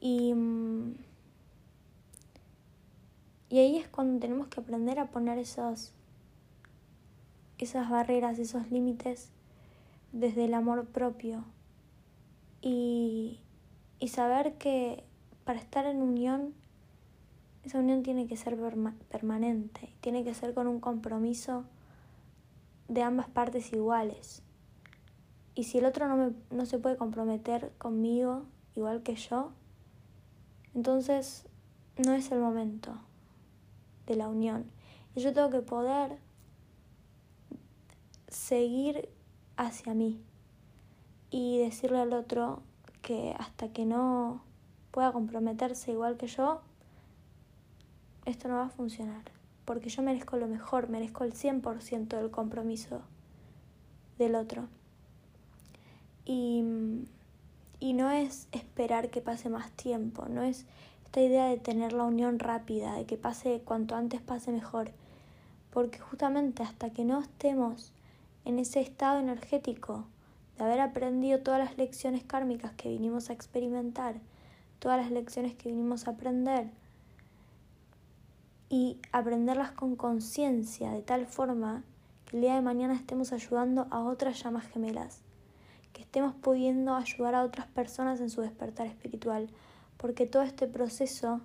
Y, 0.00 0.32
mm, 0.34 0.94
y 3.50 3.58
ahí 3.58 3.76
es 3.76 3.88
cuando 3.88 4.20
tenemos 4.20 4.46
que 4.46 4.60
aprender 4.60 4.98
a 5.00 5.06
poner 5.10 5.38
esas 5.38 5.92
barreras, 7.58 8.38
esos 8.38 8.70
límites 8.70 9.30
desde 10.12 10.44
el 10.44 10.54
amor 10.54 10.86
propio. 10.86 11.44
Y, 12.62 13.40
y 13.98 14.08
saber 14.08 14.54
que 14.54 15.04
para 15.44 15.58
estar 15.58 15.84
en 15.86 16.00
unión, 16.00 16.54
esa 17.64 17.78
unión 17.78 18.02
tiene 18.02 18.26
que 18.26 18.36
ser 18.36 18.56
permanente, 19.10 19.92
tiene 20.00 20.24
que 20.24 20.34
ser 20.34 20.54
con 20.54 20.66
un 20.66 20.80
compromiso 20.80 21.64
de 22.88 23.02
ambas 23.02 23.28
partes 23.28 23.72
iguales. 23.72 24.42
Y 25.54 25.64
si 25.64 25.78
el 25.78 25.84
otro 25.84 26.08
no, 26.08 26.16
me, 26.16 26.32
no 26.50 26.66
se 26.66 26.78
puede 26.78 26.96
comprometer 26.96 27.72
conmigo 27.78 28.44
igual 28.74 29.02
que 29.02 29.14
yo, 29.14 29.52
entonces 30.74 31.46
no 32.04 32.14
es 32.14 32.30
el 32.32 32.40
momento 32.40 32.94
de 34.06 34.16
la 34.16 34.28
unión. 34.28 34.70
Y 35.14 35.20
yo 35.20 35.32
tengo 35.32 35.50
que 35.50 35.60
poder 35.60 36.18
seguir 38.28 39.08
hacia 39.56 39.92
mí 39.94 40.22
y 41.30 41.58
decirle 41.58 41.98
al 41.98 42.12
otro, 42.12 42.62
que 43.02 43.34
hasta 43.38 43.72
que 43.72 43.86
no 43.86 44.42
pueda 44.90 45.12
comprometerse 45.12 45.92
igual 45.92 46.16
que 46.16 46.26
yo, 46.26 46.60
esto 48.24 48.48
no 48.48 48.56
va 48.56 48.66
a 48.66 48.70
funcionar. 48.70 49.22
Porque 49.64 49.88
yo 49.88 50.02
merezco 50.02 50.36
lo 50.36 50.48
mejor, 50.48 50.88
merezco 50.88 51.24
el 51.24 51.32
100% 51.32 52.08
del 52.08 52.30
compromiso 52.30 53.02
del 54.18 54.34
otro. 54.34 54.68
Y, 56.24 56.62
y 57.78 57.92
no 57.92 58.10
es 58.10 58.48
esperar 58.52 59.10
que 59.10 59.20
pase 59.20 59.48
más 59.48 59.70
tiempo, 59.72 60.26
no 60.28 60.42
es 60.42 60.66
esta 61.04 61.22
idea 61.22 61.46
de 61.46 61.56
tener 61.56 61.92
la 61.92 62.04
unión 62.04 62.38
rápida, 62.38 62.94
de 62.94 63.04
que 63.04 63.16
pase 63.16 63.62
cuanto 63.64 63.96
antes 63.96 64.20
pase 64.20 64.52
mejor. 64.52 64.92
Porque 65.72 65.98
justamente 65.98 66.62
hasta 66.62 66.90
que 66.90 67.04
no 67.04 67.20
estemos 67.20 67.92
en 68.44 68.58
ese 68.58 68.80
estado 68.80 69.18
energético 69.18 70.04
de 70.56 70.64
haber 70.64 70.80
aprendido 70.80 71.40
todas 71.40 71.60
las 71.60 71.78
lecciones 71.78 72.22
kármicas 72.22 72.72
que 72.72 72.88
vinimos 72.88 73.30
a 73.30 73.32
experimentar, 73.32 74.16
todas 74.78 75.00
las 75.00 75.10
lecciones 75.10 75.54
que 75.54 75.70
vinimos 75.70 76.06
a 76.06 76.12
aprender, 76.12 76.70
y 78.72 78.98
aprenderlas 79.10 79.72
con 79.72 79.96
conciencia, 79.96 80.92
de 80.92 81.02
tal 81.02 81.26
forma 81.26 81.82
que 82.24 82.36
el 82.36 82.42
día 82.42 82.54
de 82.54 82.62
mañana 82.62 82.94
estemos 82.94 83.32
ayudando 83.32 83.88
a 83.90 84.00
otras 84.04 84.40
llamas 84.40 84.64
gemelas, 84.68 85.22
que 85.92 86.02
estemos 86.02 86.36
pudiendo 86.36 86.94
ayudar 86.94 87.34
a 87.34 87.42
otras 87.42 87.66
personas 87.66 88.20
en 88.20 88.30
su 88.30 88.42
despertar 88.42 88.86
espiritual, 88.86 89.50
porque 89.96 90.24
todo 90.24 90.44
este 90.44 90.68
proceso 90.68 91.40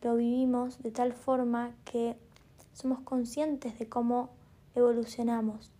lo 0.00 0.14
vivimos 0.14 0.80
de 0.80 0.92
tal 0.92 1.12
forma 1.12 1.72
que 1.84 2.16
somos 2.72 3.00
conscientes 3.00 3.76
de 3.80 3.88
cómo 3.88 4.30
evolucionamos, 4.76 5.72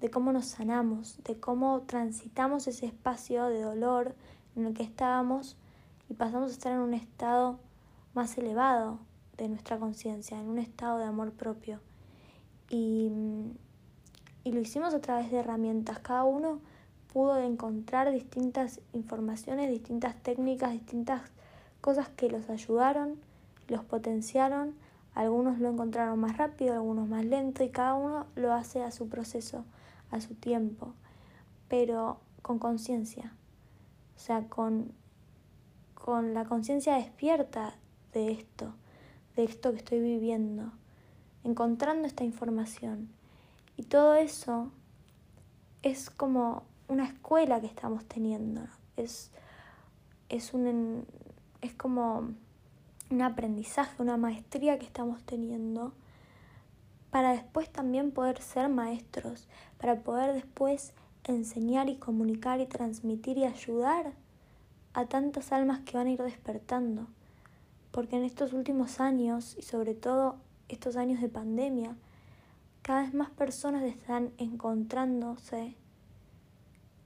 de 0.00 0.10
cómo 0.10 0.32
nos 0.32 0.46
sanamos, 0.46 1.22
de 1.24 1.38
cómo 1.38 1.82
transitamos 1.82 2.66
ese 2.68 2.86
espacio 2.86 3.44
de 3.44 3.60
dolor 3.60 4.14
en 4.56 4.64
el 4.64 4.72
que 4.72 4.82
estábamos 4.82 5.58
y 6.08 6.14
pasamos 6.14 6.52
a 6.52 6.54
estar 6.54 6.72
en 6.72 6.78
un 6.78 6.94
estado 6.94 7.58
más 8.14 8.38
elevado 8.38 8.98
de 9.36 9.48
nuestra 9.48 9.78
conciencia, 9.78 10.38
en 10.40 10.48
un 10.48 10.58
estado 10.58 10.98
de 10.98 11.04
amor 11.04 11.32
propio. 11.32 11.80
Y, 12.68 13.10
y 14.44 14.52
lo 14.52 14.60
hicimos 14.60 14.94
a 14.94 15.00
través 15.00 15.30
de 15.30 15.38
herramientas. 15.38 15.98
Cada 16.00 16.24
uno 16.24 16.60
pudo 17.12 17.38
encontrar 17.38 18.12
distintas 18.12 18.80
informaciones, 18.92 19.70
distintas 19.70 20.14
técnicas, 20.22 20.72
distintas 20.72 21.22
cosas 21.80 22.08
que 22.08 22.28
los 22.28 22.48
ayudaron, 22.50 23.16
los 23.68 23.84
potenciaron. 23.84 24.74
Algunos 25.14 25.58
lo 25.58 25.70
encontraron 25.70 26.18
más 26.18 26.36
rápido, 26.36 26.74
algunos 26.74 27.08
más 27.08 27.24
lento 27.24 27.64
y 27.64 27.70
cada 27.70 27.94
uno 27.94 28.26
lo 28.34 28.52
hace 28.52 28.82
a 28.82 28.90
su 28.90 29.08
proceso 29.08 29.64
a 30.10 30.20
su 30.20 30.34
tiempo, 30.34 30.94
pero 31.68 32.20
con 32.42 32.58
conciencia, 32.58 33.32
o 34.16 34.18
sea, 34.18 34.48
con, 34.48 34.92
con 35.94 36.34
la 36.34 36.44
conciencia 36.44 36.94
despierta 36.94 37.74
de 38.12 38.32
esto, 38.32 38.72
de 39.36 39.44
esto 39.44 39.70
que 39.72 39.78
estoy 39.78 40.00
viviendo, 40.00 40.72
encontrando 41.44 42.08
esta 42.08 42.24
información. 42.24 43.08
Y 43.76 43.84
todo 43.84 44.14
eso 44.14 44.70
es 45.82 46.10
como 46.10 46.64
una 46.88 47.04
escuela 47.04 47.60
que 47.60 47.66
estamos 47.66 48.04
teniendo, 48.06 48.62
es, 48.96 49.30
es, 50.28 50.54
un, 50.54 51.06
es 51.60 51.74
como 51.74 52.30
un 53.10 53.22
aprendizaje, 53.22 54.02
una 54.02 54.16
maestría 54.16 54.78
que 54.78 54.86
estamos 54.86 55.22
teniendo 55.22 55.92
para 57.10 57.32
después 57.32 57.70
también 57.70 58.10
poder 58.10 58.42
ser 58.42 58.68
maestros, 58.68 59.48
para 59.78 59.96
poder 60.00 60.34
después 60.34 60.92
enseñar 61.24 61.88
y 61.88 61.96
comunicar 61.96 62.60
y 62.60 62.66
transmitir 62.66 63.38
y 63.38 63.44
ayudar 63.44 64.12
a 64.92 65.06
tantas 65.06 65.52
almas 65.52 65.80
que 65.80 65.96
van 65.96 66.06
a 66.06 66.10
ir 66.10 66.22
despertando. 66.22 67.06
Porque 67.96 68.16
en 68.16 68.24
estos 68.24 68.52
últimos 68.52 69.00
años 69.00 69.56
y 69.58 69.62
sobre 69.62 69.94
todo 69.94 70.36
estos 70.68 70.96
años 70.96 71.22
de 71.22 71.30
pandemia, 71.30 71.96
cada 72.82 73.00
vez 73.00 73.14
más 73.14 73.30
personas 73.30 73.84
están 73.84 74.32
encontrándose 74.36 75.74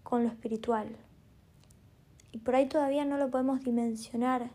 con 0.02 0.24
lo 0.24 0.30
espiritual. 0.30 0.88
Y 2.32 2.38
por 2.38 2.56
ahí 2.56 2.66
todavía 2.66 3.04
no 3.04 3.18
lo 3.18 3.30
podemos 3.30 3.62
dimensionar, 3.62 4.50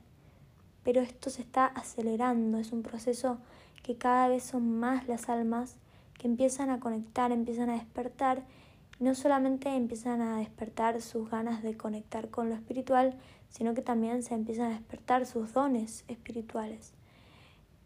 pero 0.84 1.00
esto 1.00 1.30
se 1.30 1.42
está 1.42 1.68
acelerando, 1.68 2.58
es 2.58 2.74
un 2.74 2.84
proceso 2.84 3.38
que 3.82 3.96
cada 3.96 4.28
vez 4.28 4.44
son 4.44 4.78
más 4.78 5.08
las 5.08 5.30
almas 5.30 5.78
que 6.20 6.28
empiezan 6.28 6.70
a 6.70 6.82
conectar, 6.82 7.32
empiezan 7.32 7.70
a 7.70 7.76
despertar, 7.76 8.44
no 9.00 9.16
solamente 9.16 9.74
empiezan 9.74 10.20
a 10.20 10.40
despertar 10.40 11.02
sus 11.02 11.30
ganas 11.30 11.64
de 11.64 11.78
conectar 11.78 12.30
con 12.30 12.50
lo 12.50 12.56
espiritual, 12.56 13.16
sino 13.50 13.74
que 13.74 13.82
también 13.82 14.24
se 14.24 14.34
empiezan 14.34 14.72
a 14.72 14.76
despertar 14.78 15.26
sus 15.26 15.54
dones 15.54 16.04
espirituales. 16.08 16.94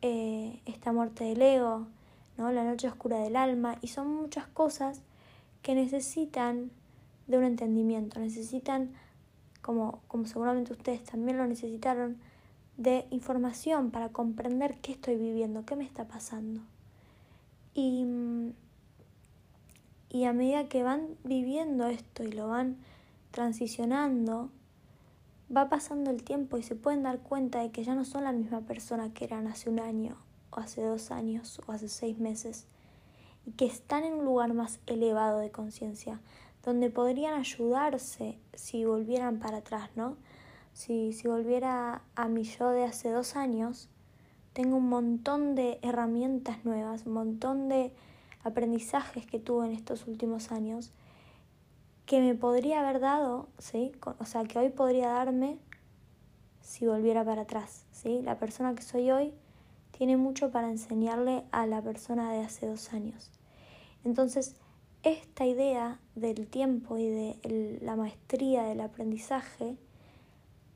Eh, 0.01 0.61
esta 0.65 0.91
muerte 0.91 1.25
del 1.25 1.41
ego, 1.41 1.87
¿no? 2.37 2.51
la 2.51 2.63
noche 2.63 2.87
oscura 2.87 3.19
del 3.19 3.35
alma, 3.35 3.77
y 3.81 3.87
son 3.87 4.07
muchas 4.07 4.47
cosas 4.47 5.01
que 5.61 5.75
necesitan 5.75 6.71
de 7.27 7.37
un 7.37 7.43
entendimiento, 7.43 8.19
necesitan, 8.19 8.91
como, 9.61 10.01
como 10.07 10.25
seguramente 10.25 10.73
ustedes 10.73 11.03
también 11.03 11.37
lo 11.37 11.45
necesitaron, 11.45 12.17
de 12.77 13.05
información 13.09 13.91
para 13.91 14.07
comprender 14.09 14.77
qué 14.81 14.93
estoy 14.93 15.17
viviendo, 15.17 15.65
qué 15.65 15.75
me 15.75 15.83
está 15.83 16.07
pasando. 16.07 16.61
Y, 17.73 18.05
y 20.09 20.23
a 20.23 20.31
medida 20.31 20.69
que 20.69 20.81
van 20.81 21.17
viviendo 21.25 21.87
esto 21.87 22.23
y 22.23 22.31
lo 22.31 22.47
van 22.47 22.77
transicionando, 23.31 24.49
va 25.55 25.69
pasando 25.69 26.11
el 26.11 26.23
tiempo 26.23 26.57
y 26.57 26.63
se 26.63 26.75
pueden 26.75 27.03
dar 27.03 27.19
cuenta 27.19 27.59
de 27.59 27.71
que 27.71 27.83
ya 27.83 27.95
no 27.95 28.05
son 28.05 28.23
la 28.23 28.31
misma 28.31 28.61
persona 28.61 29.13
que 29.13 29.25
eran 29.25 29.47
hace 29.47 29.69
un 29.69 29.79
año, 29.79 30.15
o 30.51 30.59
hace 30.59 30.81
dos 30.81 31.11
años, 31.11 31.61
o 31.65 31.71
hace 31.71 31.89
seis 31.89 32.19
meses, 32.19 32.67
y 33.45 33.51
que 33.51 33.65
están 33.65 34.03
en 34.03 34.13
un 34.13 34.25
lugar 34.25 34.53
más 34.53 34.79
elevado 34.85 35.39
de 35.39 35.51
conciencia, 35.51 36.19
donde 36.63 36.89
podrían 36.89 37.39
ayudarse 37.39 38.37
si 38.53 38.85
volvieran 38.85 39.39
para 39.39 39.57
atrás, 39.57 39.89
¿no? 39.95 40.17
Si, 40.73 41.13
si 41.13 41.27
volviera 41.27 42.03
a 42.15 42.27
mi 42.27 42.43
yo 42.43 42.69
de 42.69 42.83
hace 42.83 43.09
dos 43.09 43.35
años, 43.35 43.89
tengo 44.53 44.77
un 44.77 44.89
montón 44.89 45.55
de 45.55 45.79
herramientas 45.81 46.63
nuevas, 46.63 47.05
un 47.05 47.13
montón 47.13 47.69
de 47.69 47.91
aprendizajes 48.43 49.25
que 49.25 49.39
tuve 49.39 49.65
en 49.65 49.71
estos 49.71 50.05
últimos 50.07 50.51
años 50.51 50.91
que 52.09 52.21
me 52.21 52.33
podría 52.33 52.79
haber 52.79 52.99
dado, 52.99 53.49
¿sí? 53.59 53.91
O 54.17 54.25
sea, 54.25 54.43
que 54.43 54.57
hoy 54.57 54.69
podría 54.69 55.09
darme 55.09 55.59
si 56.59 56.87
volviera 56.87 57.23
para 57.23 57.43
atrás, 57.43 57.85
¿sí? 57.91 58.23
La 58.23 58.39
persona 58.39 58.73
que 58.73 58.81
soy 58.81 59.11
hoy 59.11 59.31
tiene 59.91 60.17
mucho 60.17 60.49
para 60.49 60.71
enseñarle 60.71 61.43
a 61.51 61.67
la 61.67 61.83
persona 61.83 62.31
de 62.31 62.39
hace 62.39 62.65
dos 62.65 62.93
años. 62.93 63.29
Entonces, 64.03 64.55
esta 65.03 65.45
idea 65.45 65.99
del 66.15 66.47
tiempo 66.47 66.97
y 66.97 67.09
de 67.09 67.79
la 67.83 67.95
maestría 67.95 68.63
del 68.63 68.81
aprendizaje 68.81 69.77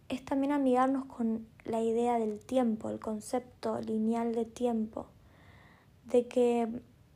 es 0.09 0.23
también 0.23 0.51
amigarnos 0.51 1.05
con 1.05 1.47
la 1.65 1.81
idea 1.81 2.19
del 2.19 2.41
tiempo, 2.41 2.91
el 2.91 2.99
concepto 2.99 3.81
lineal 3.81 4.35
de 4.35 4.45
tiempo, 4.45 5.07
de 6.05 6.27
que 6.27 6.67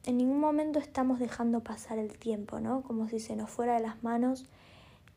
en 0.07 0.17
ningún 0.17 0.39
momento 0.39 0.79
estamos 0.79 1.19
dejando 1.19 1.59
pasar 1.59 1.99
el 1.99 2.17
tiempo, 2.17 2.61
¿no? 2.61 2.81
Como 2.81 3.09
si 3.09 3.19
se 3.19 3.35
nos 3.35 3.49
fuera 3.49 3.73
de 3.73 3.81
las 3.81 4.03
manos 4.03 4.45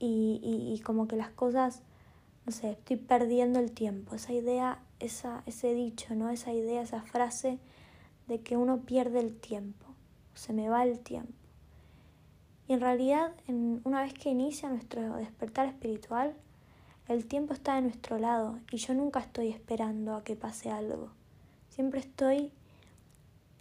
y, 0.00 0.40
y, 0.42 0.80
como 0.80 1.06
que 1.06 1.14
las 1.14 1.30
cosas, 1.30 1.82
no 2.44 2.50
sé, 2.50 2.72
estoy 2.72 2.96
perdiendo 2.96 3.60
el 3.60 3.70
tiempo. 3.70 4.16
Esa 4.16 4.32
idea, 4.32 4.80
esa, 4.98 5.44
ese 5.46 5.74
dicho, 5.74 6.16
¿no? 6.16 6.28
Esa 6.28 6.52
idea, 6.52 6.82
esa 6.82 7.02
frase 7.02 7.60
de 8.26 8.40
que 8.40 8.56
uno 8.56 8.80
pierde 8.80 9.20
el 9.20 9.36
tiempo, 9.36 9.86
se 10.34 10.52
me 10.52 10.68
va 10.68 10.82
el 10.82 10.98
tiempo. 10.98 11.34
Y 12.66 12.72
en 12.72 12.80
realidad, 12.80 13.32
en, 13.46 13.80
una 13.84 14.02
vez 14.02 14.12
que 14.12 14.30
inicia 14.30 14.70
nuestro 14.70 15.16
despertar 15.18 15.68
espiritual, 15.68 16.34
el 17.06 17.26
tiempo 17.26 17.52
está 17.52 17.76
de 17.76 17.82
nuestro 17.82 18.18
lado 18.18 18.58
y 18.72 18.78
yo 18.78 18.94
nunca 18.94 19.20
estoy 19.20 19.50
esperando 19.50 20.16
a 20.16 20.24
que 20.24 20.34
pase 20.34 20.68
algo. 20.68 21.10
Siempre 21.68 22.00
estoy 22.00 22.52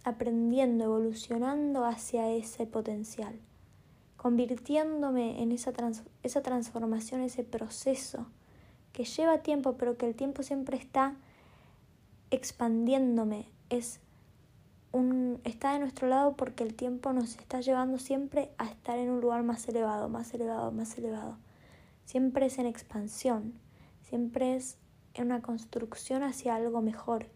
aprendiendo, 0.04 0.84
evolucionando 0.84 1.84
hacia 1.84 2.30
ese 2.30 2.66
potencial, 2.66 3.38
convirtiéndome 4.16 5.42
en 5.42 5.52
esa, 5.52 5.72
esa 6.22 6.42
transformación, 6.42 7.20
ese 7.20 7.44
proceso 7.44 8.26
que 8.92 9.04
lleva 9.04 9.38
tiempo, 9.38 9.76
pero 9.76 9.96
que 9.96 10.06
el 10.06 10.14
tiempo 10.14 10.42
siempre 10.42 10.76
está 10.76 11.16
expandiéndome, 12.30 13.48
es 13.68 14.00
un, 14.92 15.40
está 15.44 15.72
de 15.72 15.78
nuestro 15.78 16.08
lado 16.08 16.36
porque 16.36 16.64
el 16.64 16.74
tiempo 16.74 17.12
nos 17.12 17.36
está 17.36 17.60
llevando 17.60 17.98
siempre 17.98 18.50
a 18.58 18.66
estar 18.66 18.98
en 18.98 19.10
un 19.10 19.20
lugar 19.20 19.42
más 19.42 19.68
elevado, 19.68 20.08
más 20.08 20.34
elevado, 20.34 20.72
más 20.72 20.96
elevado. 20.98 21.36
Siempre 22.04 22.46
es 22.46 22.58
en 22.58 22.66
expansión, 22.66 23.54
siempre 24.02 24.56
es 24.56 24.78
en 25.14 25.26
una 25.26 25.42
construcción 25.42 26.22
hacia 26.22 26.56
algo 26.56 26.82
mejor 26.82 27.26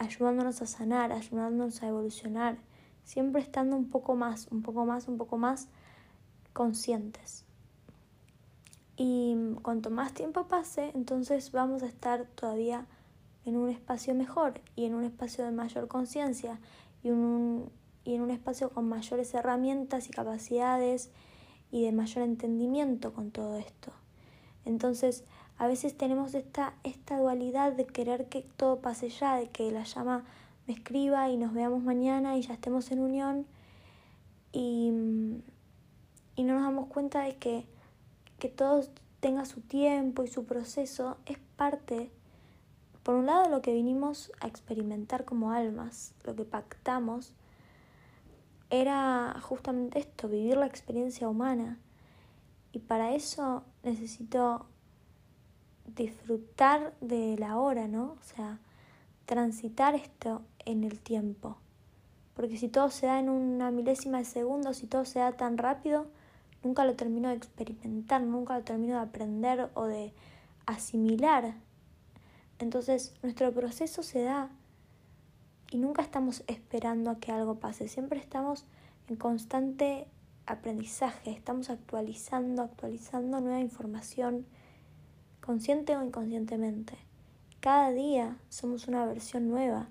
ayudándonos 0.00 0.62
a 0.62 0.66
sanar, 0.66 1.12
ayudándonos 1.12 1.82
a 1.82 1.88
evolucionar, 1.88 2.56
siempre 3.04 3.42
estando 3.42 3.76
un 3.76 3.90
poco 3.90 4.16
más, 4.16 4.48
un 4.50 4.62
poco 4.62 4.86
más, 4.86 5.08
un 5.08 5.18
poco 5.18 5.36
más 5.36 5.68
conscientes. 6.54 7.44
Y 8.96 9.36
cuanto 9.62 9.90
más 9.90 10.14
tiempo 10.14 10.48
pase, 10.48 10.90
entonces 10.94 11.52
vamos 11.52 11.82
a 11.82 11.86
estar 11.86 12.24
todavía 12.34 12.86
en 13.44 13.58
un 13.58 13.68
espacio 13.68 14.14
mejor 14.14 14.62
y 14.74 14.86
en 14.86 14.94
un 14.94 15.04
espacio 15.04 15.44
de 15.44 15.50
mayor 15.50 15.86
conciencia 15.86 16.58
y, 17.02 17.08
y 17.08 18.14
en 18.14 18.22
un 18.22 18.30
espacio 18.30 18.70
con 18.70 18.88
mayores 18.88 19.34
herramientas 19.34 20.08
y 20.08 20.12
capacidades 20.12 21.10
y 21.70 21.84
de 21.84 21.92
mayor 21.92 22.24
entendimiento 22.24 23.12
con 23.12 23.30
todo 23.30 23.58
esto. 23.58 23.92
Entonces, 24.64 25.24
a 25.60 25.66
veces 25.66 25.94
tenemos 25.94 26.32
esta, 26.32 26.72
esta 26.84 27.18
dualidad 27.18 27.72
de 27.74 27.84
querer 27.84 28.30
que 28.30 28.40
todo 28.56 28.80
pase 28.80 29.10
ya, 29.10 29.36
de 29.36 29.50
que 29.50 29.70
la 29.70 29.84
llama 29.84 30.24
me 30.66 30.72
escriba 30.72 31.28
y 31.28 31.36
nos 31.36 31.52
veamos 31.52 31.82
mañana 31.82 32.38
y 32.38 32.40
ya 32.40 32.54
estemos 32.54 32.90
en 32.90 33.00
unión 33.00 33.46
y, 34.52 34.90
y 36.34 36.44
no 36.44 36.54
nos 36.54 36.62
damos 36.62 36.86
cuenta 36.86 37.20
de 37.20 37.36
que, 37.36 37.66
que 38.38 38.48
todo 38.48 38.88
tenga 39.20 39.44
su 39.44 39.60
tiempo 39.60 40.24
y 40.24 40.28
su 40.28 40.46
proceso 40.46 41.18
es 41.26 41.36
parte, 41.56 42.10
por 43.02 43.16
un 43.16 43.26
lado, 43.26 43.50
lo 43.50 43.60
que 43.60 43.74
vinimos 43.74 44.32
a 44.40 44.46
experimentar 44.46 45.26
como 45.26 45.52
almas, 45.52 46.14
lo 46.24 46.34
que 46.34 46.44
pactamos, 46.44 47.34
era 48.70 49.36
justamente 49.42 49.98
esto, 49.98 50.26
vivir 50.26 50.56
la 50.56 50.64
experiencia 50.64 51.28
humana. 51.28 51.78
Y 52.72 52.78
para 52.78 53.14
eso 53.14 53.62
necesito 53.82 54.69
disfrutar 55.94 56.94
de 57.00 57.36
la 57.38 57.58
hora, 57.58 57.88
¿no? 57.88 58.16
O 58.20 58.22
sea, 58.22 58.58
transitar 59.26 59.94
esto 59.94 60.42
en 60.64 60.84
el 60.84 61.00
tiempo. 61.00 61.56
Porque 62.34 62.56
si 62.56 62.68
todo 62.68 62.90
se 62.90 63.06
da 63.06 63.18
en 63.18 63.28
una 63.28 63.70
milésima 63.70 64.18
de 64.18 64.24
segundo, 64.24 64.72
si 64.74 64.86
todo 64.86 65.04
se 65.04 65.18
da 65.18 65.32
tan 65.32 65.58
rápido, 65.58 66.06
nunca 66.62 66.84
lo 66.84 66.94
termino 66.94 67.28
de 67.28 67.36
experimentar, 67.36 68.22
nunca 68.22 68.58
lo 68.58 68.64
termino 68.64 68.94
de 68.94 69.02
aprender 69.02 69.70
o 69.74 69.84
de 69.84 70.12
asimilar. 70.66 71.54
Entonces, 72.58 73.14
nuestro 73.22 73.52
proceso 73.52 74.02
se 74.02 74.22
da 74.22 74.50
y 75.70 75.78
nunca 75.78 76.02
estamos 76.02 76.42
esperando 76.46 77.10
a 77.10 77.20
que 77.20 77.32
algo 77.32 77.60
pase, 77.60 77.88
siempre 77.88 78.18
estamos 78.18 78.64
en 79.08 79.16
constante 79.16 80.08
aprendizaje, 80.46 81.30
estamos 81.30 81.70
actualizando, 81.70 82.62
actualizando 82.62 83.40
nueva 83.40 83.60
información 83.60 84.46
consciente 85.40 85.96
o 85.96 86.02
inconscientemente. 86.02 86.98
Cada 87.60 87.90
día 87.90 88.36
somos 88.48 88.88
una 88.88 89.04
versión 89.06 89.48
nueva, 89.48 89.88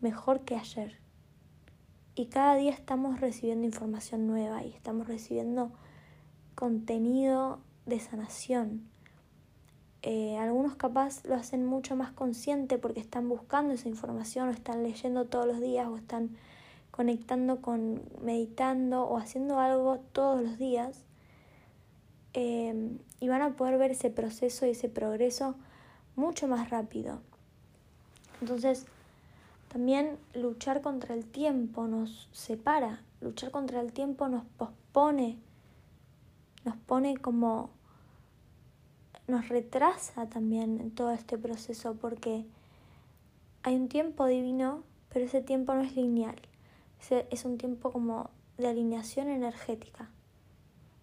mejor 0.00 0.40
que 0.40 0.56
ayer. 0.56 0.98
Y 2.14 2.26
cada 2.26 2.54
día 2.56 2.72
estamos 2.72 3.20
recibiendo 3.20 3.66
información 3.66 4.26
nueva 4.26 4.62
y 4.64 4.70
estamos 4.70 5.08
recibiendo 5.08 5.72
contenido 6.54 7.58
de 7.86 8.00
sanación. 8.00 8.88
Eh, 10.02 10.36
algunos 10.36 10.76
capaz 10.76 11.24
lo 11.24 11.34
hacen 11.34 11.64
mucho 11.64 11.96
más 11.96 12.12
consciente 12.12 12.76
porque 12.76 13.00
están 13.00 13.28
buscando 13.28 13.72
esa 13.72 13.88
información 13.88 14.48
o 14.48 14.52
están 14.52 14.82
leyendo 14.82 15.24
todos 15.24 15.46
los 15.46 15.60
días 15.60 15.88
o 15.88 15.96
están 15.96 16.36
conectando 16.90 17.62
con 17.62 18.02
meditando 18.22 19.04
o 19.04 19.16
haciendo 19.16 19.58
algo 19.58 19.98
todos 20.12 20.42
los 20.42 20.58
días 20.58 21.04
Em, 22.34 22.98
y 23.20 23.28
van 23.28 23.42
a 23.42 23.56
poder 23.56 23.78
ver 23.78 23.92
ese 23.92 24.10
proceso 24.10 24.66
y 24.66 24.70
ese 24.70 24.88
progreso 24.88 25.54
mucho 26.16 26.48
más 26.48 26.68
rápido. 26.68 27.20
Entonces, 28.40 28.86
también 29.68 30.18
luchar 30.34 30.82
contra 30.82 31.14
el 31.14 31.24
tiempo 31.24 31.86
nos 31.86 32.28
separa, 32.32 33.02
luchar 33.20 33.52
contra 33.52 33.80
el 33.80 33.92
tiempo 33.92 34.28
nos 34.28 34.44
pospone, 34.58 35.38
nos 36.64 36.76
pone 36.76 37.16
como, 37.16 37.70
nos 39.28 39.48
retrasa 39.48 40.28
también 40.28 40.80
en 40.80 40.90
todo 40.90 41.12
este 41.12 41.38
proceso 41.38 41.94
porque 41.94 42.44
hay 43.62 43.76
un 43.76 43.88
tiempo 43.88 44.26
divino, 44.26 44.82
pero 45.08 45.24
ese 45.24 45.40
tiempo 45.40 45.72
no 45.74 45.82
es 45.82 45.94
lineal, 45.94 46.40
es 47.30 47.44
un 47.44 47.58
tiempo 47.58 47.92
como 47.92 48.30
de 48.58 48.66
alineación 48.66 49.28
energética. 49.28 50.10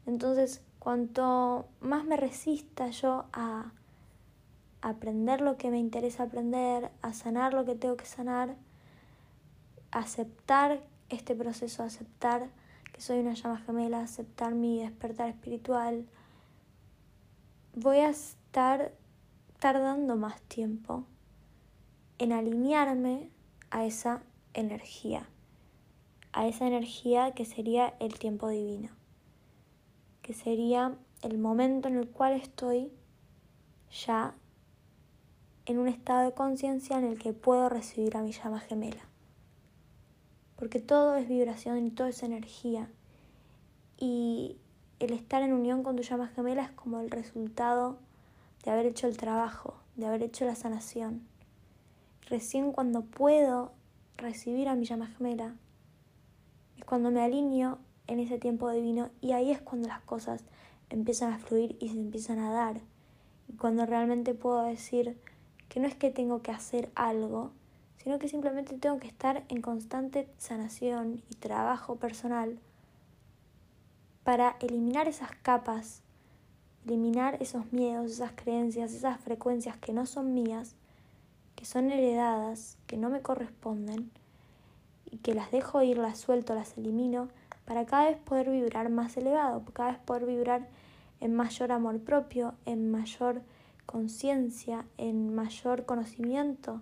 Entonces, 0.05 0.61
Cuanto 0.81 1.67
más 1.79 2.05
me 2.05 2.17
resista 2.17 2.89
yo 2.89 3.25
a 3.33 3.71
aprender 4.81 5.39
lo 5.39 5.55
que 5.55 5.69
me 5.69 5.77
interesa 5.77 6.23
aprender, 6.23 6.89
a 7.03 7.13
sanar 7.13 7.53
lo 7.53 7.65
que 7.65 7.75
tengo 7.75 7.95
que 7.97 8.07
sanar, 8.07 8.55
aceptar 9.91 10.81
este 11.09 11.35
proceso, 11.35 11.83
aceptar 11.83 12.49
que 12.93 12.99
soy 12.99 13.19
una 13.19 13.35
llama 13.35 13.59
gemela, 13.59 14.01
aceptar 14.01 14.55
mi 14.55 14.81
despertar 14.81 15.29
espiritual, 15.29 16.07
voy 17.75 17.97
a 17.97 18.09
estar 18.09 18.91
tardando 19.59 20.15
más 20.15 20.41
tiempo 20.41 21.05
en 22.17 22.31
alinearme 22.31 23.29
a 23.69 23.85
esa 23.85 24.23
energía, 24.55 25.29
a 26.33 26.47
esa 26.47 26.65
energía 26.65 27.35
que 27.35 27.45
sería 27.45 27.93
el 27.99 28.17
tiempo 28.17 28.49
divino 28.49 28.99
que 30.21 30.33
sería 30.33 30.95
el 31.21 31.37
momento 31.37 31.87
en 31.87 31.97
el 31.97 32.07
cual 32.07 32.33
estoy 32.33 32.91
ya 34.05 34.35
en 35.65 35.79
un 35.79 35.87
estado 35.87 36.25
de 36.25 36.33
conciencia 36.33 36.97
en 36.97 37.05
el 37.05 37.19
que 37.19 37.33
puedo 37.33 37.69
recibir 37.69 38.17
a 38.17 38.21
mi 38.21 38.31
llama 38.31 38.59
gemela. 38.59 39.01
Porque 40.55 40.79
todo 40.79 41.15
es 41.15 41.27
vibración 41.27 41.85
y 41.85 41.91
todo 41.91 42.07
es 42.07 42.23
energía. 42.23 42.89
Y 43.97 44.57
el 44.99 45.13
estar 45.13 45.41
en 45.41 45.53
unión 45.53 45.83
con 45.83 45.95
tu 45.95 46.03
llama 46.03 46.27
gemela 46.27 46.63
es 46.63 46.71
como 46.71 46.99
el 46.99 47.09
resultado 47.09 47.97
de 48.63 48.71
haber 48.71 48.85
hecho 48.85 49.07
el 49.07 49.17
trabajo, 49.17 49.75
de 49.95 50.05
haber 50.05 50.23
hecho 50.23 50.45
la 50.45 50.55
sanación. 50.55 51.27
Recién 52.27 52.71
cuando 52.71 53.01
puedo 53.01 53.71
recibir 54.17 54.69
a 54.69 54.75
mi 54.75 54.85
llama 54.85 55.07
gemela, 55.07 55.55
es 56.77 56.85
cuando 56.85 57.11
me 57.11 57.21
alineo 57.21 57.79
en 58.11 58.19
ese 58.19 58.37
tiempo 58.37 58.69
divino 58.69 59.09
y 59.21 59.31
ahí 59.31 59.51
es 59.51 59.61
cuando 59.61 59.87
las 59.87 60.01
cosas 60.01 60.43
empiezan 60.89 61.31
a 61.31 61.39
fluir 61.39 61.77
y 61.79 61.89
se 61.89 61.95
empiezan 61.95 62.39
a 62.39 62.51
dar. 62.51 62.81
Y 63.47 63.53
cuando 63.53 63.85
realmente 63.85 64.33
puedo 64.33 64.63
decir 64.63 65.17
que 65.69 65.79
no 65.79 65.87
es 65.87 65.95
que 65.95 66.09
tengo 66.11 66.41
que 66.41 66.51
hacer 66.51 66.91
algo, 66.93 67.51
sino 68.03 68.19
que 68.19 68.27
simplemente 68.27 68.77
tengo 68.77 68.99
que 68.99 69.07
estar 69.07 69.45
en 69.47 69.61
constante 69.61 70.27
sanación 70.37 71.23
y 71.29 71.35
trabajo 71.35 71.95
personal 71.95 72.59
para 74.23 74.57
eliminar 74.59 75.07
esas 75.07 75.31
capas, 75.41 76.01
eliminar 76.85 77.37
esos 77.41 77.71
miedos, 77.71 78.11
esas 78.11 78.33
creencias, 78.33 78.93
esas 78.93 79.19
frecuencias 79.21 79.77
que 79.77 79.93
no 79.93 80.05
son 80.05 80.33
mías, 80.33 80.75
que 81.55 81.63
son 81.63 81.91
heredadas, 81.91 82.77
que 82.87 82.97
no 82.97 83.09
me 83.09 83.21
corresponden, 83.21 84.11
y 85.09 85.17
que 85.17 85.33
las 85.33 85.51
dejo 85.51 85.81
ir, 85.81 85.97
las 85.97 86.17
suelto, 86.17 86.55
las 86.55 86.77
elimino, 86.77 87.29
para 87.65 87.85
cada 87.85 88.09
vez 88.09 88.17
poder 88.17 88.49
vibrar 88.49 88.89
más 88.89 89.15
elevado, 89.17 89.63
cada 89.73 89.91
vez 89.91 89.99
poder 89.99 90.25
vibrar 90.25 90.67
en 91.19 91.33
mayor 91.33 91.71
amor 91.71 91.99
propio, 91.99 92.55
en 92.65 92.91
mayor 92.91 93.41
conciencia, 93.85 94.85
en 94.97 95.33
mayor 95.35 95.85
conocimiento 95.85 96.81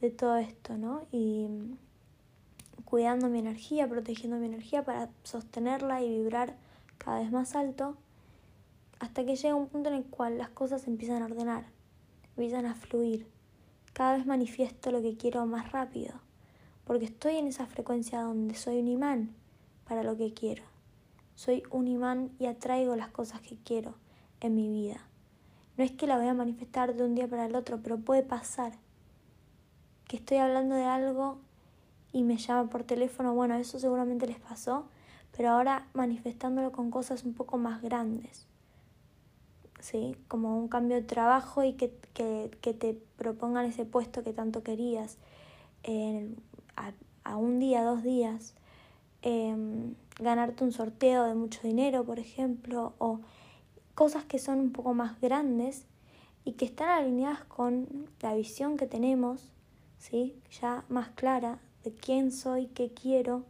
de 0.00 0.10
todo 0.10 0.36
esto, 0.36 0.78
¿no? 0.78 1.02
Y 1.12 1.48
cuidando 2.84 3.28
mi 3.28 3.38
energía, 3.38 3.88
protegiendo 3.88 4.38
mi 4.38 4.46
energía 4.46 4.84
para 4.84 5.10
sostenerla 5.22 6.02
y 6.02 6.08
vibrar 6.08 6.56
cada 6.96 7.20
vez 7.20 7.30
más 7.30 7.54
alto, 7.54 7.96
hasta 8.98 9.24
que 9.24 9.36
llega 9.36 9.54
un 9.54 9.68
punto 9.68 9.90
en 9.90 9.96
el 9.96 10.04
cual 10.04 10.38
las 10.38 10.48
cosas 10.48 10.86
empiezan 10.86 11.22
a 11.22 11.26
ordenar, 11.26 11.66
empiezan 12.36 12.66
a 12.66 12.74
fluir. 12.74 13.26
Cada 13.92 14.16
vez 14.16 14.26
manifiesto 14.26 14.90
lo 14.90 15.02
que 15.02 15.16
quiero 15.16 15.44
más 15.46 15.70
rápido, 15.72 16.14
porque 16.84 17.04
estoy 17.04 17.36
en 17.36 17.48
esa 17.48 17.66
frecuencia 17.66 18.22
donde 18.22 18.54
soy 18.54 18.78
un 18.78 18.88
imán 18.88 19.34
para 19.88 20.02
lo 20.02 20.16
que 20.16 20.34
quiero. 20.34 20.62
Soy 21.34 21.62
un 21.70 21.88
imán 21.88 22.30
y 22.38 22.46
atraigo 22.46 22.94
las 22.96 23.08
cosas 23.08 23.40
que 23.40 23.56
quiero 23.56 23.94
en 24.40 24.54
mi 24.54 24.68
vida. 24.68 25.00
No 25.76 25.84
es 25.84 25.92
que 25.92 26.06
la 26.06 26.18
voy 26.18 26.26
a 26.26 26.34
manifestar 26.34 26.94
de 26.94 27.04
un 27.04 27.14
día 27.14 27.28
para 27.28 27.46
el 27.46 27.54
otro, 27.54 27.80
pero 27.82 27.98
puede 27.98 28.22
pasar 28.22 28.72
que 30.08 30.16
estoy 30.16 30.38
hablando 30.38 30.74
de 30.74 30.84
algo 30.84 31.38
y 32.12 32.24
me 32.24 32.36
llama 32.36 32.68
por 32.68 32.82
teléfono. 32.82 33.34
Bueno, 33.34 33.54
eso 33.54 33.78
seguramente 33.78 34.26
les 34.26 34.40
pasó, 34.40 34.86
pero 35.36 35.50
ahora 35.50 35.86
manifestándolo 35.92 36.72
con 36.72 36.90
cosas 36.90 37.24
un 37.24 37.34
poco 37.34 37.58
más 37.58 37.82
grandes. 37.82 38.46
¿Sí? 39.80 40.16
Como 40.26 40.58
un 40.58 40.66
cambio 40.66 40.96
de 40.96 41.02
trabajo 41.02 41.62
y 41.62 41.74
que, 41.74 41.88
te 41.88 43.00
propongan 43.16 43.66
ese 43.66 43.84
puesto 43.84 44.24
que 44.24 44.32
tanto 44.32 44.64
querías 44.64 45.18
a, 47.24 47.36
un 47.36 47.60
día, 47.60 47.84
dos 47.84 48.02
días. 48.02 48.54
Em, 49.22 49.94
ganarte 50.20 50.62
un 50.62 50.72
sorteo 50.72 51.24
de 51.24 51.34
mucho 51.34 51.60
dinero, 51.62 52.04
por 52.04 52.18
ejemplo, 52.18 52.94
o 52.98 53.20
cosas 53.94 54.24
que 54.24 54.38
son 54.38 54.60
un 54.60 54.72
poco 54.72 54.94
más 54.94 55.20
grandes 55.20 55.86
y 56.44 56.52
que 56.52 56.64
están 56.64 56.88
alineadas 56.88 57.44
con 57.44 58.08
la 58.20 58.34
visión 58.34 58.76
que 58.76 58.86
tenemos, 58.86 59.52
¿sí? 59.98 60.36
ya 60.60 60.84
más 60.88 61.08
clara 61.10 61.58
de 61.82 61.92
quién 61.92 62.30
soy, 62.30 62.66
qué 62.66 62.92
quiero, 62.92 63.44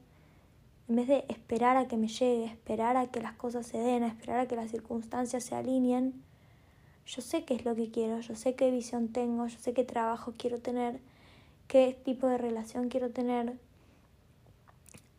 en 0.88 0.96
vez 0.96 1.09
de 1.09 1.24
esperar 1.28 1.76
a 1.76 1.87
que 1.87 1.98
me 1.98 2.09
llegue, 2.09 2.46
esperar 2.46 2.96
a 2.96 3.11
que 3.11 3.20
las 3.20 3.35
cosas 3.35 3.66
se 3.66 3.78
den, 3.78 4.04
esperar 4.04 4.40
a 4.40 4.48
que 4.48 4.57
las 4.57 4.70
circunstancias 4.70 5.44
se 5.44 5.54
alineen, 5.54 6.14
yo 7.04 7.22
sé 7.22 7.44
qué 7.44 7.54
es 7.54 7.64
lo 7.66 7.74
que 7.74 7.90
quiero, 7.90 8.20
yo 8.20 8.35
sé 8.35 8.54
qué 8.54 8.70
visión 8.70 9.09
tengo, 9.09 9.46
yo 9.46 9.59
sé 9.59 9.74
qué 9.74 9.85
trabajo 9.85 10.35
quiero 10.38 10.61
tener, 10.61 11.00
qué 11.66 11.98
tipo 12.04 12.26
de 12.26 12.38
relación 12.38 12.88
quiero 12.88 13.11
tener 13.11 13.59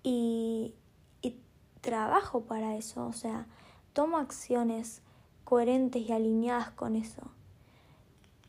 y, 0.04 0.74
y 1.22 1.40
trabajo 1.82 2.42
para 2.42 2.76
eso, 2.76 3.06
o 3.06 3.14
sea, 3.14 3.48
tomo 3.94 4.18
acciones 4.18 5.02
coherentes 5.44 6.08
y 6.08 6.12
alineadas 6.12 6.72
con 6.72 6.96
eso. 6.96 7.24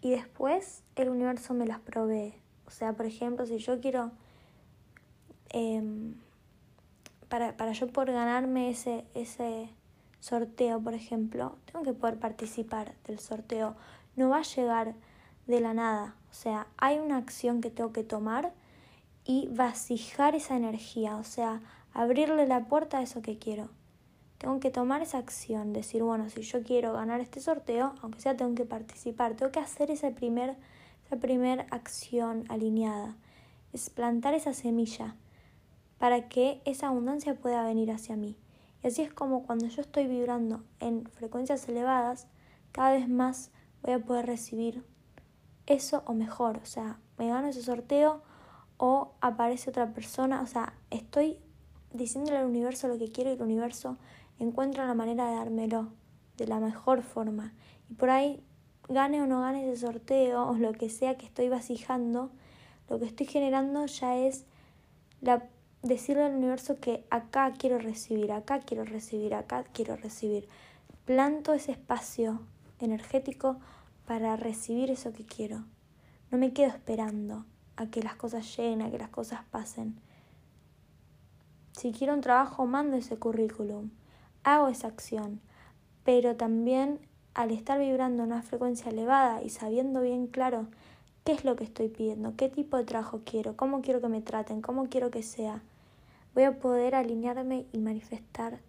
Y 0.02 0.10
después 0.10 0.82
el 0.96 1.08
universo 1.08 1.54
me 1.54 1.66
las 1.66 1.80
provee. 1.80 2.34
O 2.66 2.70
sea, 2.70 2.92
por 2.94 3.06
ejemplo, 3.06 3.46
si 3.46 3.58
yo 3.58 3.80
quiero, 3.80 4.12
em, 5.50 6.14
para, 7.28 7.56
para 7.56 7.72
yo 7.72 7.88
poder 7.88 8.12
ganarme 8.12 8.70
ese, 8.70 9.04
ese 9.14 9.70
sorteo, 10.20 10.80
por 10.80 10.94
ejemplo, 10.94 11.56
tengo 11.66 11.84
que 11.84 11.92
poder 11.92 12.18
participar 12.18 12.94
del 13.06 13.18
sorteo. 13.18 13.76
No 14.16 14.28
va 14.28 14.38
a 14.38 14.42
llegar 14.42 14.94
de 15.46 15.60
la 15.60 15.74
nada. 15.74 16.14
O 16.30 16.34
sea, 16.34 16.66
hay 16.76 16.98
una 16.98 17.16
acción 17.16 17.60
que 17.60 17.70
tengo 17.70 17.92
que 17.92 18.04
tomar 18.04 18.52
y 19.30 19.48
vasijar 19.52 20.34
esa 20.34 20.56
energía. 20.56 21.16
O 21.16 21.24
sea, 21.24 21.60
abrirle 21.92 22.46
la 22.46 22.64
puerta 22.66 22.98
a 22.98 23.02
eso 23.02 23.22
que 23.22 23.38
quiero 23.38 23.68
tengo 24.40 24.58
que 24.58 24.70
tomar 24.70 25.02
esa 25.02 25.18
acción, 25.18 25.74
decir, 25.74 26.02
bueno, 26.02 26.30
si 26.30 26.40
yo 26.40 26.62
quiero 26.62 26.94
ganar 26.94 27.20
este 27.20 27.40
sorteo, 27.40 27.92
aunque 28.00 28.20
sea 28.20 28.38
tengo 28.38 28.54
que 28.54 28.64
participar, 28.64 29.34
tengo 29.34 29.52
que 29.52 29.60
hacer 29.60 29.90
esa 29.90 30.12
primer, 30.12 30.56
esa 31.04 31.16
primer 31.16 31.66
acción 31.70 32.46
alineada, 32.48 33.16
es 33.74 33.90
plantar 33.90 34.32
esa 34.32 34.54
semilla 34.54 35.14
para 35.98 36.30
que 36.30 36.62
esa 36.64 36.88
abundancia 36.88 37.34
pueda 37.34 37.62
venir 37.64 37.92
hacia 37.92 38.16
mí. 38.16 38.34
Y 38.82 38.86
así 38.86 39.02
es 39.02 39.12
como 39.12 39.42
cuando 39.42 39.66
yo 39.66 39.82
estoy 39.82 40.06
vibrando 40.06 40.64
en 40.78 41.04
frecuencias 41.10 41.68
elevadas, 41.68 42.26
cada 42.72 42.92
vez 42.92 43.10
más 43.10 43.50
voy 43.82 43.92
a 43.92 43.98
poder 43.98 44.24
recibir 44.24 44.82
eso 45.66 46.02
o 46.06 46.14
mejor, 46.14 46.56
o 46.62 46.66
sea, 46.66 46.98
me 47.18 47.28
gano 47.28 47.48
ese 47.48 47.60
sorteo 47.60 48.22
o 48.82 49.12
aparece 49.20 49.68
otra 49.68 49.92
persona, 49.92 50.40
o 50.40 50.46
sea, 50.46 50.72
estoy 50.88 51.36
diciéndole 51.92 52.38
al 52.38 52.46
universo 52.46 52.88
lo 52.88 52.96
que 52.96 53.12
quiero 53.12 53.28
y 53.28 53.34
el 53.34 53.42
universo 53.42 53.98
encuentro 54.38 54.86
la 54.86 54.94
manera 54.94 55.28
de 55.28 55.36
dármelo 55.36 55.88
de 56.38 56.46
la 56.46 56.60
mejor 56.60 57.02
forma. 57.02 57.52
Y 57.90 57.94
por 57.94 58.08
ahí, 58.08 58.42
gane 58.88 59.20
o 59.20 59.26
no 59.26 59.42
gane 59.42 59.70
ese 59.70 59.86
sorteo 59.86 60.48
o 60.48 60.54
lo 60.54 60.72
que 60.72 60.88
sea 60.88 61.18
que 61.18 61.26
estoy 61.26 61.50
vasijando, 61.50 62.30
lo 62.88 62.98
que 62.98 63.04
estoy 63.04 63.26
generando 63.26 63.84
ya 63.84 64.16
es 64.16 64.46
la, 65.20 65.44
decirle 65.82 66.24
al 66.24 66.36
universo 66.36 66.80
que 66.80 67.04
acá 67.10 67.52
quiero 67.52 67.78
recibir, 67.78 68.32
acá 68.32 68.60
quiero 68.60 68.86
recibir, 68.86 69.34
acá 69.34 69.64
quiero 69.74 69.94
recibir. 69.96 70.48
Planto 71.04 71.52
ese 71.52 71.72
espacio 71.72 72.40
energético 72.78 73.58
para 74.06 74.36
recibir 74.36 74.90
eso 74.90 75.12
que 75.12 75.26
quiero. 75.26 75.66
No 76.30 76.38
me 76.38 76.54
quedo 76.54 76.68
esperando 76.68 77.44
a 77.80 77.86
que 77.86 78.02
las 78.02 78.16
cosas 78.16 78.56
lleguen, 78.56 78.82
a 78.82 78.90
que 78.90 78.98
las 78.98 79.08
cosas 79.08 79.40
pasen. 79.50 79.96
Si 81.72 81.92
quiero 81.92 82.14
un 82.14 82.20
trabajo, 82.20 82.66
mando 82.66 82.96
ese 82.96 83.16
currículum 83.16 83.90
hago 84.42 84.68
esa 84.68 84.88
acción, 84.88 85.40
pero 86.04 86.36
también 86.36 86.98
al 87.34 87.50
estar 87.50 87.78
vibrando 87.78 88.22
una 88.22 88.42
frecuencia 88.42 88.90
elevada 88.90 89.42
y 89.42 89.50
sabiendo 89.50 90.00
bien 90.00 90.26
claro 90.26 90.66
qué 91.24 91.32
es 91.32 91.44
lo 91.44 91.56
que 91.56 91.64
estoy 91.64 91.88
pidiendo, 91.88 92.34
qué 92.36 92.48
tipo 92.48 92.76
de 92.76 92.84
trabajo 92.84 93.20
quiero, 93.24 93.56
cómo 93.56 93.82
quiero 93.82 94.00
que 94.00 94.08
me 94.08 94.22
traten, 94.22 94.62
cómo 94.62 94.88
quiero 94.88 95.10
que 95.10 95.22
sea, 95.22 95.62
voy 96.34 96.44
a 96.44 96.58
poder 96.58 96.94
alinearme 96.94 97.66
y 97.72 97.78
manifestar 97.78 98.60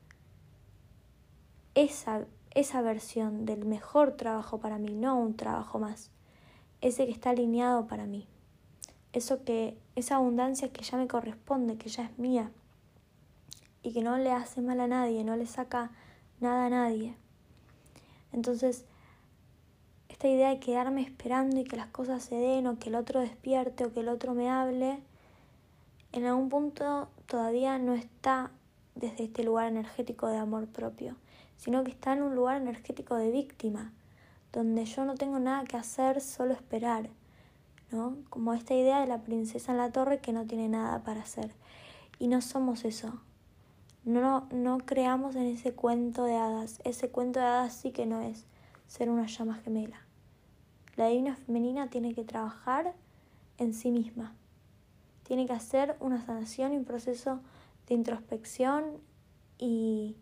esa, 1.73 2.25
esa 2.53 2.81
versión 2.81 3.45
del 3.45 3.65
mejor 3.65 4.11
trabajo 4.11 4.59
para 4.59 4.77
mí, 4.77 4.93
no 4.93 5.17
un 5.17 5.35
trabajo 5.35 5.79
más, 5.79 6.11
ese 6.81 7.05
que 7.05 7.11
está 7.11 7.29
alineado 7.29 7.87
para 7.87 8.05
mí, 8.05 8.27
eso 9.13 9.43
que, 9.43 9.77
esa 9.95 10.15
abundancia 10.15 10.71
que 10.71 10.83
ya 10.83 10.97
me 10.97 11.07
corresponde, 11.07 11.77
que 11.77 11.89
ya 11.89 12.03
es 12.03 12.17
mía 12.17 12.51
y 13.83 13.93
que 13.93 14.01
no 14.01 14.17
le 14.17 14.31
hace 14.31 14.61
mal 14.61 14.79
a 14.79 14.87
nadie, 14.87 15.23
no 15.23 15.35
le 15.35 15.45
saca 15.45 15.91
nada 16.39 16.67
a 16.67 16.69
nadie. 16.69 17.15
Entonces, 18.31 18.85
esta 20.07 20.27
idea 20.27 20.49
de 20.49 20.59
quedarme 20.59 21.01
esperando 21.01 21.59
y 21.59 21.63
que 21.63 21.77
las 21.77 21.87
cosas 21.87 22.23
se 22.23 22.35
den 22.35 22.67
o 22.67 22.79
que 22.79 22.89
el 22.89 22.95
otro 22.95 23.19
despierte 23.19 23.85
o 23.85 23.93
que 23.93 24.01
el 24.01 24.09
otro 24.09 24.33
me 24.33 24.49
hable, 24.49 24.99
en 26.11 26.25
algún 26.25 26.49
punto 26.49 27.09
todavía 27.25 27.77
no 27.79 27.93
está 27.93 28.51
desde 28.95 29.23
este 29.23 29.43
lugar 29.43 29.67
energético 29.67 30.27
de 30.27 30.37
amor 30.37 30.67
propio, 30.67 31.15
sino 31.57 31.83
que 31.83 31.91
está 31.91 32.13
en 32.13 32.23
un 32.23 32.35
lugar 32.35 32.61
energético 32.61 33.15
de 33.15 33.31
víctima, 33.31 33.93
donde 34.51 34.85
yo 34.85 35.05
no 35.05 35.15
tengo 35.15 35.39
nada 35.39 35.63
que 35.63 35.77
hacer, 35.77 36.21
solo 36.21 36.53
esperar, 36.53 37.09
¿no? 37.91 38.17
Como 38.29 38.53
esta 38.53 38.73
idea 38.73 38.99
de 38.99 39.07
la 39.07 39.21
princesa 39.21 39.71
en 39.71 39.77
la 39.77 39.91
torre 39.91 40.19
que 40.19 40.33
no 40.33 40.45
tiene 40.45 40.69
nada 40.69 41.03
para 41.03 41.21
hacer. 41.21 41.51
Y 42.19 42.27
no 42.27 42.41
somos 42.41 42.85
eso, 42.85 43.19
no, 44.03 44.47
no 44.51 44.79
creamos 44.79 45.35
en 45.35 45.43
ese 45.43 45.73
cuento 45.73 46.23
de 46.23 46.35
hadas. 46.35 46.81
Ese 46.83 47.09
cuento 47.09 47.39
de 47.39 47.45
hadas 47.45 47.73
sí 47.73 47.91
que 47.91 48.05
no 48.05 48.21
es 48.21 48.45
ser 48.87 49.09
una 49.09 49.27
llama 49.27 49.55
gemela. 49.55 50.01
La 50.95 51.07
divina 51.07 51.35
femenina 51.35 51.89
tiene 51.89 52.13
que 52.15 52.23
trabajar 52.23 52.93
en 53.57 53.73
sí 53.73 53.91
misma. 53.91 54.33
Tiene 55.23 55.45
que 55.45 55.53
hacer 55.53 55.95
una 55.99 56.25
sanación 56.25 56.73
y 56.73 56.77
un 56.77 56.85
proceso 56.85 57.39
de 57.87 57.93
introspección 57.93 58.83
y, 59.59 60.15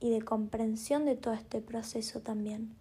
y 0.00 0.10
de 0.10 0.22
comprensión 0.22 1.06
de 1.06 1.16
todo 1.16 1.34
este 1.34 1.60
proceso 1.60 2.20
también. 2.20 2.76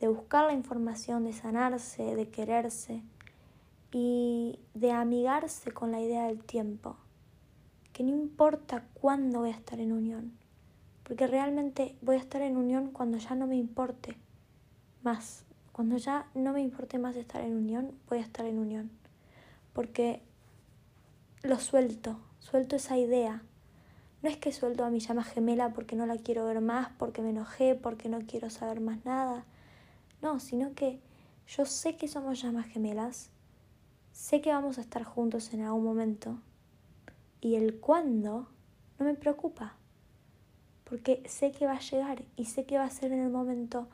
De 0.00 0.08
buscar 0.08 0.46
la 0.46 0.52
información, 0.52 1.24
de 1.24 1.32
sanarse, 1.32 2.14
de 2.14 2.28
quererse 2.28 3.02
y 3.90 4.58
de 4.74 4.92
amigarse 4.92 5.72
con 5.72 5.90
la 5.90 6.00
idea 6.00 6.26
del 6.26 6.44
tiempo. 6.44 6.96
Que 7.92 8.04
no 8.04 8.10
importa 8.10 8.84
cuándo 8.94 9.40
voy 9.40 9.50
a 9.50 9.54
estar 9.54 9.80
en 9.80 9.92
unión, 9.92 10.32
porque 11.02 11.26
realmente 11.26 11.96
voy 12.02 12.16
a 12.16 12.20
estar 12.20 12.42
en 12.42 12.56
unión 12.56 12.90
cuando 12.90 13.18
ya 13.18 13.34
no 13.34 13.46
me 13.46 13.56
importe 13.56 14.16
más. 15.02 15.44
Cuando 15.72 15.96
ya 15.96 16.26
no 16.34 16.52
me 16.52 16.60
importe 16.60 16.98
más 16.98 17.16
estar 17.16 17.42
en 17.42 17.56
unión, 17.56 17.92
voy 18.08 18.18
a 18.18 18.22
estar 18.22 18.44
en 18.46 18.58
unión. 18.58 18.90
Porque 19.72 20.22
lo 21.42 21.58
suelto, 21.58 22.18
suelto 22.40 22.76
esa 22.76 22.98
idea. 22.98 23.42
No 24.22 24.28
es 24.28 24.36
que 24.36 24.52
suelto 24.52 24.84
a 24.84 24.90
mi 24.90 24.98
llama 24.98 25.22
gemela 25.22 25.72
porque 25.72 25.94
no 25.94 26.04
la 26.04 26.16
quiero 26.16 26.44
ver 26.44 26.60
más, 26.60 26.88
porque 26.98 27.22
me 27.22 27.30
enojé, 27.30 27.76
porque 27.76 28.08
no 28.08 28.18
quiero 28.26 28.50
saber 28.50 28.80
más 28.80 29.04
nada. 29.04 29.44
No, 30.22 30.40
sino 30.40 30.74
que 30.74 31.00
yo 31.46 31.64
sé 31.64 31.96
que 31.96 32.08
somos 32.08 32.42
llamas 32.42 32.66
gemelas, 32.66 33.30
sé 34.12 34.40
que 34.40 34.52
vamos 34.52 34.78
a 34.78 34.80
estar 34.80 35.04
juntos 35.04 35.52
en 35.54 35.62
algún 35.62 35.84
momento 35.84 36.40
y 37.40 37.54
el 37.54 37.78
cuándo 37.78 38.48
no 38.98 39.06
me 39.06 39.14
preocupa, 39.14 39.76
porque 40.84 41.22
sé 41.26 41.52
que 41.52 41.66
va 41.66 41.74
a 41.74 41.80
llegar 41.80 42.24
y 42.36 42.46
sé 42.46 42.64
que 42.66 42.78
va 42.78 42.84
a 42.84 42.90
ser 42.90 43.12
en 43.12 43.20
el 43.20 43.30
momento 43.30 43.88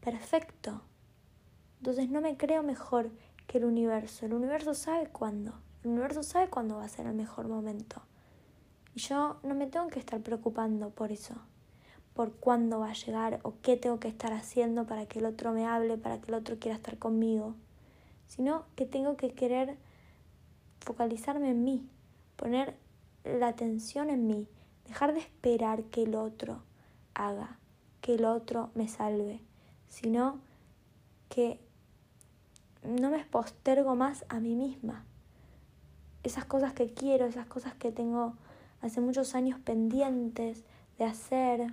perfecto. 0.00 0.82
Entonces 1.78 2.10
no 2.10 2.20
me 2.20 2.36
creo 2.36 2.62
mejor 2.62 3.10
que 3.46 3.58
el 3.58 3.64
universo. 3.64 4.26
El 4.26 4.34
universo 4.34 4.74
sabe 4.74 5.08
cuándo. 5.08 5.54
El 5.82 5.90
universo 5.90 6.22
sabe 6.22 6.48
cuándo 6.48 6.76
va 6.76 6.84
a 6.84 6.88
ser 6.88 7.06
el 7.06 7.14
mejor 7.14 7.48
momento. 7.48 8.02
Y 8.94 9.00
yo 9.00 9.40
no 9.42 9.54
me 9.54 9.66
tengo 9.66 9.88
que 9.88 9.98
estar 9.98 10.20
preocupando 10.20 10.90
por 10.90 11.10
eso, 11.10 11.34
por 12.14 12.32
cuándo 12.32 12.80
va 12.80 12.90
a 12.90 12.94
llegar 12.94 13.40
o 13.42 13.54
qué 13.62 13.76
tengo 13.76 13.98
que 13.98 14.08
estar 14.08 14.32
haciendo 14.32 14.86
para 14.86 15.06
que 15.06 15.18
el 15.18 15.26
otro 15.26 15.52
me 15.52 15.66
hable, 15.66 15.96
para 15.96 16.20
que 16.20 16.28
el 16.28 16.34
otro 16.34 16.58
quiera 16.58 16.76
estar 16.76 16.98
conmigo, 16.98 17.54
sino 18.26 18.64
que 18.76 18.86
tengo 18.86 19.16
que 19.16 19.32
querer 19.32 19.76
focalizarme 20.80 21.50
en 21.50 21.64
mí, 21.64 21.88
poner 22.36 22.76
la 23.24 23.48
atención 23.48 24.10
en 24.10 24.26
mí, 24.26 24.48
dejar 24.86 25.14
de 25.14 25.20
esperar 25.20 25.84
que 25.84 26.02
el 26.02 26.14
otro 26.14 26.62
haga, 27.14 27.58
que 28.00 28.14
el 28.14 28.24
otro 28.24 28.70
me 28.74 28.88
salve, 28.88 29.40
sino 29.88 30.40
que 31.28 31.60
no 32.82 33.10
me 33.10 33.24
postergo 33.24 33.94
más 33.94 34.24
a 34.28 34.40
mí 34.40 34.54
misma. 34.54 35.04
Esas 36.24 36.44
cosas 36.44 36.72
que 36.72 36.92
quiero, 36.92 37.26
esas 37.26 37.46
cosas 37.46 37.74
que 37.74 37.92
tengo 37.92 38.34
hace 38.80 39.00
muchos 39.00 39.34
años 39.34 39.58
pendientes 39.60 40.64
de 40.98 41.04
hacer, 41.04 41.72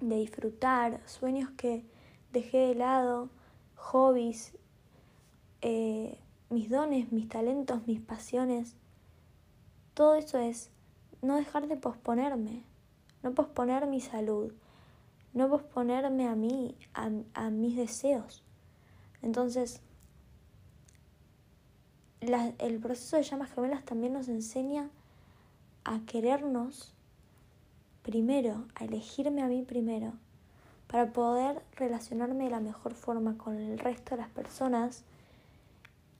de 0.00 0.16
disfrutar, 0.16 1.00
sueños 1.06 1.50
que 1.56 1.84
dejé 2.32 2.58
de 2.58 2.74
lado, 2.74 3.30
hobbies, 3.76 4.56
eh, 5.62 6.18
mis 6.50 6.68
dones, 6.70 7.12
mis 7.12 7.28
talentos, 7.28 7.86
mis 7.86 8.00
pasiones. 8.00 8.76
Todo 9.94 10.14
eso 10.14 10.38
es 10.38 10.70
no 11.22 11.36
dejar 11.36 11.68
de 11.68 11.76
posponerme, 11.76 12.62
no 13.22 13.34
posponer 13.34 13.86
mi 13.86 14.00
salud, 14.00 14.52
no 15.32 15.48
posponerme 15.48 16.28
a 16.28 16.34
mí, 16.34 16.76
a, 16.94 17.10
a 17.34 17.50
mis 17.50 17.76
deseos. 17.76 18.42
Entonces, 19.22 19.80
el 22.20 22.80
proceso 22.80 23.16
de 23.16 23.22
llamas 23.22 23.50
gemelas 23.52 23.84
también 23.84 24.12
nos 24.12 24.28
enseña 24.28 24.90
a 25.84 26.00
querernos 26.06 26.95
primero, 28.06 28.68
a 28.76 28.84
elegirme 28.84 29.42
a 29.42 29.48
mí 29.48 29.62
primero, 29.62 30.12
para 30.86 31.12
poder 31.12 31.60
relacionarme 31.74 32.44
de 32.44 32.50
la 32.50 32.60
mejor 32.60 32.94
forma 32.94 33.36
con 33.36 33.56
el 33.56 33.80
resto 33.80 34.14
de 34.14 34.22
las 34.22 34.30
personas 34.30 35.02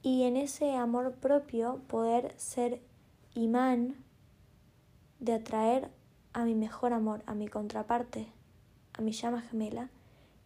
y 0.03 0.23
en 0.23 0.35
ese 0.35 0.75
amor 0.75 1.13
propio 1.13 1.79
poder 1.87 2.33
ser 2.37 2.81
imán 3.35 3.95
de 5.21 5.31
atraer 5.31 5.89
a 6.33 6.43
mi 6.43 6.55
mejor 6.55 6.91
amor, 6.91 7.23
a 7.25 7.33
mi 7.33 7.47
contraparte, 7.47 8.27
a 8.91 9.01
mi 9.01 9.13
llama 9.13 9.39
gemela, 9.39 9.89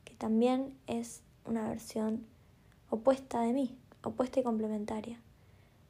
que 0.06 0.13
también 0.13 0.77
es 0.86 1.23
una 1.43 1.67
versión 1.67 2.23
opuesta 2.91 3.41
de 3.41 3.54
mí, 3.54 3.75
opuesta 4.04 4.39
y 4.39 4.43
complementaria. 4.43 5.19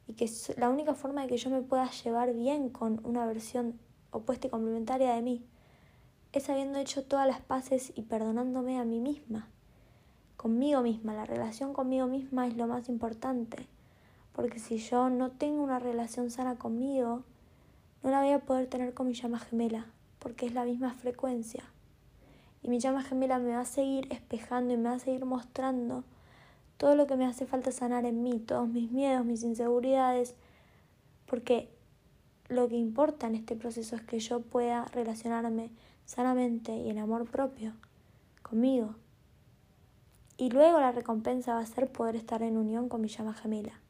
Y 0.06 0.14
que 0.14 0.30
la 0.56 0.70
única 0.70 0.94
forma 0.94 1.20
de 1.20 1.28
que 1.28 1.36
yo 1.36 1.50
me 1.50 1.60
pueda 1.60 1.90
llevar 1.90 2.32
bien 2.32 2.70
con 2.70 3.02
una 3.04 3.26
versión 3.26 3.78
opuesta 4.12 4.46
y 4.46 4.50
complementaria 4.50 5.14
de 5.14 5.22
mí 5.22 5.44
es 6.32 6.48
habiendo 6.48 6.78
hecho 6.78 7.04
todas 7.04 7.26
las 7.26 7.40
paces 7.40 7.92
y 7.94 8.02
perdonándome 8.02 8.78
a 8.78 8.84
mí 8.84 9.00
misma, 9.00 9.48
conmigo 10.36 10.80
misma. 10.80 11.14
La 11.14 11.26
relación 11.26 11.74
conmigo 11.74 12.06
misma 12.06 12.46
es 12.46 12.56
lo 12.56 12.66
más 12.66 12.88
importante, 12.88 13.66
porque 14.32 14.58
si 14.58 14.78
yo 14.78 15.10
no 15.10 15.30
tengo 15.30 15.62
una 15.62 15.78
relación 15.78 16.30
sana 16.30 16.56
conmigo, 16.56 17.22
no 18.02 18.10
la 18.10 18.20
voy 18.20 18.32
a 18.32 18.40
poder 18.40 18.66
tener 18.66 18.94
con 18.94 19.08
mi 19.08 19.14
llama 19.14 19.40
gemela, 19.40 19.86
porque 20.20 20.46
es 20.46 20.54
la 20.54 20.64
misma 20.64 20.94
frecuencia. 20.94 21.64
Y 22.62 22.68
mi 22.68 22.78
llama 22.78 23.02
gemela 23.02 23.38
me 23.38 23.54
va 23.54 23.60
a 23.60 23.66
seguir 23.66 24.06
espejando 24.10 24.72
y 24.72 24.76
me 24.76 24.88
va 24.88 24.94
a 24.94 25.00
seguir 25.00 25.24
mostrando 25.24 26.04
todo 26.78 26.96
lo 26.96 27.06
que 27.06 27.16
me 27.16 27.26
hace 27.26 27.46
falta 27.46 27.72
sanar 27.72 28.06
en 28.06 28.22
mí, 28.22 28.38
todos 28.40 28.68
mis 28.68 28.90
miedos, 28.90 29.24
mis 29.24 29.42
inseguridades, 29.42 30.34
porque 31.26 31.71
lo 32.52 32.68
que 32.68 32.76
importa 32.76 33.26
en 33.26 33.34
este 33.34 33.56
proceso 33.56 33.96
es 33.96 34.02
que 34.02 34.20
yo 34.20 34.40
pueda 34.40 34.84
relacionarme 34.86 35.70
sanamente 36.04 36.74
y 36.74 36.90
en 36.90 36.98
amor 36.98 37.26
propio 37.30 37.72
conmigo. 38.42 38.94
Y 40.36 40.50
luego 40.50 40.80
la 40.80 40.92
recompensa 40.92 41.54
va 41.54 41.60
a 41.60 41.66
ser 41.66 41.90
poder 41.90 42.16
estar 42.16 42.42
en 42.42 42.56
unión 42.56 42.88
con 42.88 43.00
mi 43.00 43.08
llama 43.08 43.34
gemela. 43.34 43.80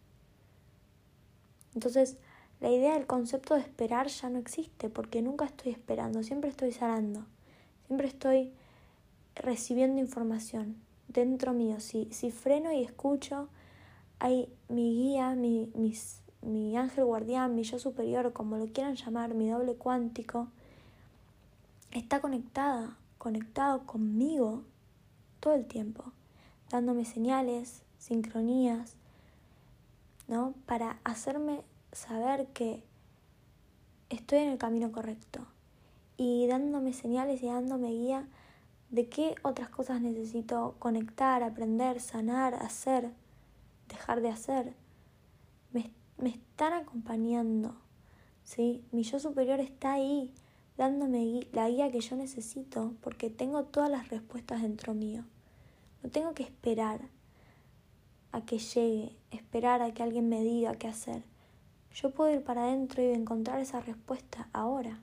Entonces, 1.75 2.19
la 2.61 2.71
idea 2.71 2.95
del 2.95 3.07
concepto 3.07 3.55
de 3.55 3.61
esperar 3.61 4.07
ya 4.09 4.29
no 4.31 4.39
existe, 4.39 4.89
porque 4.89 5.23
nunca 5.23 5.45
estoy 5.45 5.73
esperando, 5.73 6.23
siempre 6.23 6.51
estoy 6.51 6.73
sanando, 6.73 7.25
siempre 7.87 8.07
estoy 8.07 8.53
recibiendo 9.35 10.01
información 10.01 10.77
dentro 11.09 11.53
mío. 11.53 11.81
Si, 11.81 12.09
si 12.13 12.31
freno 12.31 12.73
y 12.73 12.83
escucho, 12.85 13.49
hay 14.19 14.49
mi 14.69 14.95
guía, 14.95 15.35
mi, 15.35 15.71
mis, 15.75 16.22
mi 16.43 16.77
ángel 16.77 17.05
guardián, 17.05 17.55
mi 17.55 17.63
yo 17.63 17.79
superior, 17.79 18.33
como 18.33 18.57
lo 18.57 18.67
quieran 18.67 18.97
llamar, 18.97 19.35
mi 19.35 19.49
doble 19.49 19.75
cuántico, 19.75 20.49
está 21.93 22.21
conectada, 22.21 22.97
conectado 23.19 23.87
conmigo 23.87 24.63
todo 25.41 25.55
el 25.55 25.67
tiempo, 25.67 26.05
dándome 26.71 27.05
señales, 27.05 27.83
sincronías, 27.99 28.97
¿no? 30.29 30.55
Para 30.67 30.99
hacerme 31.05 31.63
saber 31.93 32.47
que 32.49 32.83
estoy 34.11 34.41
en 34.41 34.49
el 34.49 34.59
camino 34.59 34.93
correcto 34.93 35.47
y 36.17 36.47
dándome 36.47 36.93
señales 36.93 37.43
y 37.43 37.47
dándome 37.47 37.91
guía 37.91 38.27
de 38.91 39.09
qué 39.09 39.35
otras 39.43 39.69
cosas 39.71 40.01
necesito 40.01 40.75
conectar, 40.79 41.43
aprender, 41.43 42.01
sanar, 42.01 42.55
hacer, 42.55 43.11
dejar 43.89 44.21
de 44.21 44.29
hacer. 44.29 44.82
Me, 46.19 46.31
están 46.31 46.73
acompañando, 46.73 47.75
¿sí? 48.45 48.85
Mi 48.93 49.03
yo 49.03 49.19
superior 49.19 49.61
está 49.61 49.95
ahí, 49.95 50.33
dándome 50.77 51.47
la 51.53 51.69
guía 51.69 51.91
que 51.91 52.01
yo 52.01 52.17
necesito, 52.17 52.95
porque 53.01 53.31
tengo 53.31 53.65
todas 53.65 53.91
las 53.91 54.09
respuestas 54.09 54.63
dentro 54.63 54.95
mío. 54.95 55.25
No 56.03 56.11
tengo 56.11 56.35
que 56.35 56.43
esperar 56.43 57.01
a 58.33 58.41
que 58.43 58.59
llegue, 58.59 59.17
esperar 59.31 59.83
a 59.83 59.93
que 59.93 60.03
alguien 60.03 60.29
me 60.29 60.43
diga 60.43 60.75
qué 60.75 60.89
hacer. 60.89 61.23
Yo 61.95 62.11
puedo 62.11 62.33
ir 62.33 62.43
para 62.43 62.65
adentro 62.65 63.03
y 63.03 63.07
encontrar 63.07 63.61
esa 63.61 63.81
respuesta 63.81 64.49
ahora, 64.53 65.01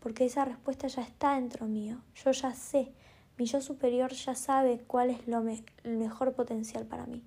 porque 0.00 0.24
esa 0.24 0.44
respuesta 0.44 0.86
ya 0.86 1.02
está 1.02 1.34
dentro 1.34 1.66
mío. 1.66 2.00
Yo 2.14 2.30
ya 2.30 2.54
sé 2.54 2.92
mi 3.36 3.46
yo 3.46 3.60
superior 3.60 4.12
ya 4.12 4.34
sabe 4.36 4.78
cuál 4.86 5.10
es 5.10 5.26
lo 5.26 5.44
el 5.48 5.96
mejor 5.96 6.34
potencial 6.34 6.86
para 6.86 7.06
mí. 7.06 7.22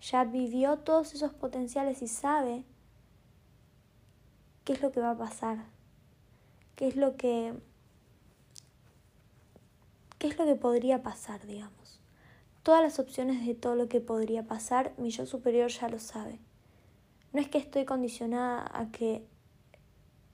Ya 0.00 0.24
vivió 0.24 0.78
todos 0.78 1.14
esos 1.14 1.32
potenciales 1.32 2.02
y 2.02 2.08
sabe 2.08 2.64
qué 4.64 4.74
es 4.74 4.82
lo 4.82 4.92
que 4.92 5.00
va 5.00 5.10
a 5.10 5.18
pasar, 5.18 5.64
qué 6.76 6.88
es 6.88 6.96
lo 6.96 7.16
que 7.16 7.54
qué 10.18 10.28
es 10.28 10.38
lo 10.38 10.44
que 10.44 10.56
podría 10.56 11.02
pasar, 11.02 11.46
digamos. 11.46 12.00
Todas 12.62 12.82
las 12.82 12.98
opciones 12.98 13.46
de 13.46 13.54
todo 13.54 13.74
lo 13.76 13.88
que 13.88 14.00
podría 14.00 14.46
pasar, 14.46 14.92
mi 14.98 15.10
yo 15.10 15.26
superior 15.26 15.70
ya 15.70 15.88
lo 15.88 15.98
sabe. 15.98 16.38
No 17.32 17.40
es 17.40 17.48
que 17.48 17.58
estoy 17.58 17.84
condicionada 17.84 18.70
a 18.72 18.90
que 18.90 19.24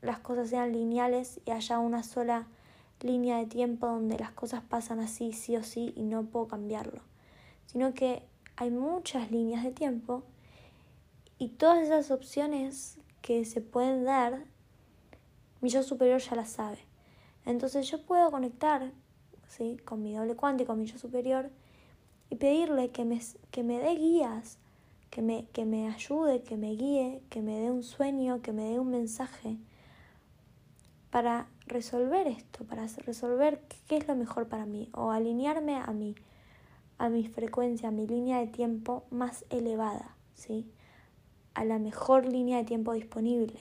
las 0.00 0.18
cosas 0.18 0.50
sean 0.50 0.72
lineales 0.72 1.40
y 1.44 1.50
haya 1.50 1.78
una 1.78 2.02
sola 2.02 2.46
línea 3.00 3.38
de 3.38 3.46
tiempo 3.46 3.86
donde 3.86 4.18
las 4.18 4.32
cosas 4.32 4.62
pasan 4.62 5.00
así, 5.00 5.32
sí 5.32 5.56
o 5.56 5.62
sí, 5.62 5.92
y 5.96 6.02
no 6.02 6.24
puedo 6.24 6.48
cambiarlo, 6.48 7.02
sino 7.66 7.94
que 7.94 8.22
hay 8.56 8.70
muchas 8.70 9.30
líneas 9.30 9.64
de 9.64 9.72
tiempo 9.72 10.22
y 11.38 11.48
todas 11.48 11.82
esas 11.82 12.10
opciones 12.10 12.98
que 13.22 13.44
se 13.44 13.60
pueden 13.60 14.04
dar, 14.04 14.44
mi 15.60 15.70
yo 15.70 15.82
superior 15.82 16.20
ya 16.20 16.36
las 16.36 16.50
sabe. 16.50 16.78
Entonces 17.46 17.90
yo 17.90 18.02
puedo 18.02 18.30
conectar 18.30 18.92
¿sí? 19.48 19.78
con 19.84 20.02
mi 20.02 20.14
doble 20.14 20.36
cuántico, 20.36 20.74
mi 20.74 20.86
yo 20.86 20.98
superior, 20.98 21.50
y 22.30 22.36
pedirle 22.36 22.90
que 22.90 23.04
me, 23.04 23.20
que 23.50 23.62
me 23.62 23.78
dé 23.78 23.94
guías, 23.96 24.58
que 25.10 25.22
me, 25.22 25.46
que 25.52 25.64
me 25.64 25.88
ayude, 25.88 26.42
que 26.42 26.56
me 26.56 26.72
guíe, 26.72 27.22
que 27.30 27.42
me 27.42 27.58
dé 27.58 27.70
un 27.70 27.82
sueño, 27.82 28.42
que 28.42 28.52
me 28.52 28.64
dé 28.64 28.78
un 28.78 28.90
mensaje 28.90 29.58
para 31.10 31.48
resolver 31.66 32.26
esto, 32.26 32.64
para 32.64 32.86
resolver 33.06 33.60
qué 33.86 33.98
es 33.98 34.08
lo 34.08 34.16
mejor 34.16 34.48
para 34.48 34.66
mí 34.66 34.88
o 34.92 35.10
alinearme 35.10 35.76
a 35.76 35.92
mí, 35.92 36.16
a 36.98 37.08
mi 37.08 37.26
frecuencia, 37.26 37.88
a 37.88 37.92
mi 37.92 38.06
línea 38.06 38.38
de 38.38 38.46
tiempo 38.46 39.04
más 39.10 39.44
elevada, 39.50 40.16
¿sí? 40.34 40.70
A 41.54 41.64
la 41.64 41.78
mejor 41.78 42.26
línea 42.26 42.58
de 42.58 42.64
tiempo 42.64 42.92
disponible. 42.92 43.58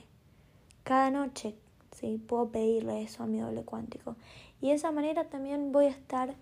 Cada 0.84 1.12
noche, 1.12 1.56
¿sí? 1.92 2.22
Puedo 2.28 2.50
pedirle 2.50 3.02
eso 3.02 3.24
a 3.24 3.28
mi 3.28 3.40
doble 3.40 3.64
cuántico. 3.64 4.16
Y 4.62 4.70
de 4.70 4.76
esa 4.76 4.92
manera 4.92 5.30
también 5.30 5.72
voy 5.72 5.86
a 5.86 5.90
estar 5.90 6.36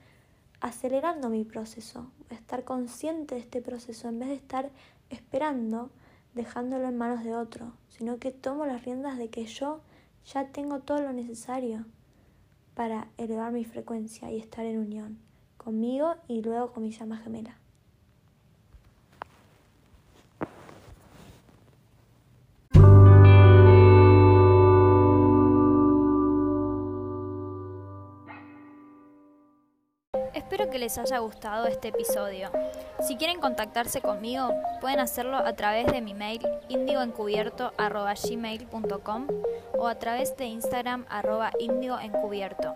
acelerando 0.60 1.30
mi 1.30 1.44
proceso, 1.44 2.12
voy 2.30 2.38
a 2.38 2.40
estar 2.40 2.64
consciente 2.64 3.36
de 3.36 3.42
este 3.42 3.62
proceso 3.62 4.10
en 4.10 4.20
vez 4.20 4.30
de 4.30 4.36
estar 4.36 4.70
esperando, 5.10 5.90
dejándolo 6.36 6.88
en 6.88 6.98
manos 6.98 7.24
de 7.24 7.36
otro, 7.36 7.74
sino 7.90 8.20
que 8.20 8.32
tomo 8.32 8.66
las 8.66 8.86
riendas 8.86 9.18
de 9.18 9.30
que 9.30 9.46
yo 9.46 9.82
ya 10.26 10.48
tengo 10.50 10.80
todo 10.80 11.02
lo 11.02 11.14
necesario 11.14 11.86
para 12.76 13.08
elevar 13.18 13.52
mi 13.52 13.66
frecuencia 13.66 14.32
y 14.32 14.38
estar 14.38 14.66
en 14.66 14.78
unión 14.78 15.31
conmigo 15.63 16.15
y 16.28 16.41
luego 16.41 16.71
con 16.71 16.84
mi 16.84 16.91
llama 16.91 17.17
gemela. 17.17 17.58
Espero 30.34 30.69
que 30.69 30.80
les 30.80 30.97
haya 30.97 31.19
gustado 31.19 31.67
este 31.67 31.89
episodio. 31.89 32.50
Si 33.00 33.15
quieren 33.15 33.39
contactarse 33.39 34.02
conmigo, 34.02 34.50
pueden 34.82 35.00
hacerlo 35.00 35.38
a 35.38 35.54
través 35.54 35.88
de 35.88 36.02
mi 36.02 36.13
mail 36.13 36.41
indioencubierto.gmail.com 36.67 39.28
o 39.78 39.88
a 39.88 39.95
través 39.95 40.36
de 40.36 40.43
Instagram 40.45 41.06
arroba 41.10 41.52
indioencubierto. 41.60 42.76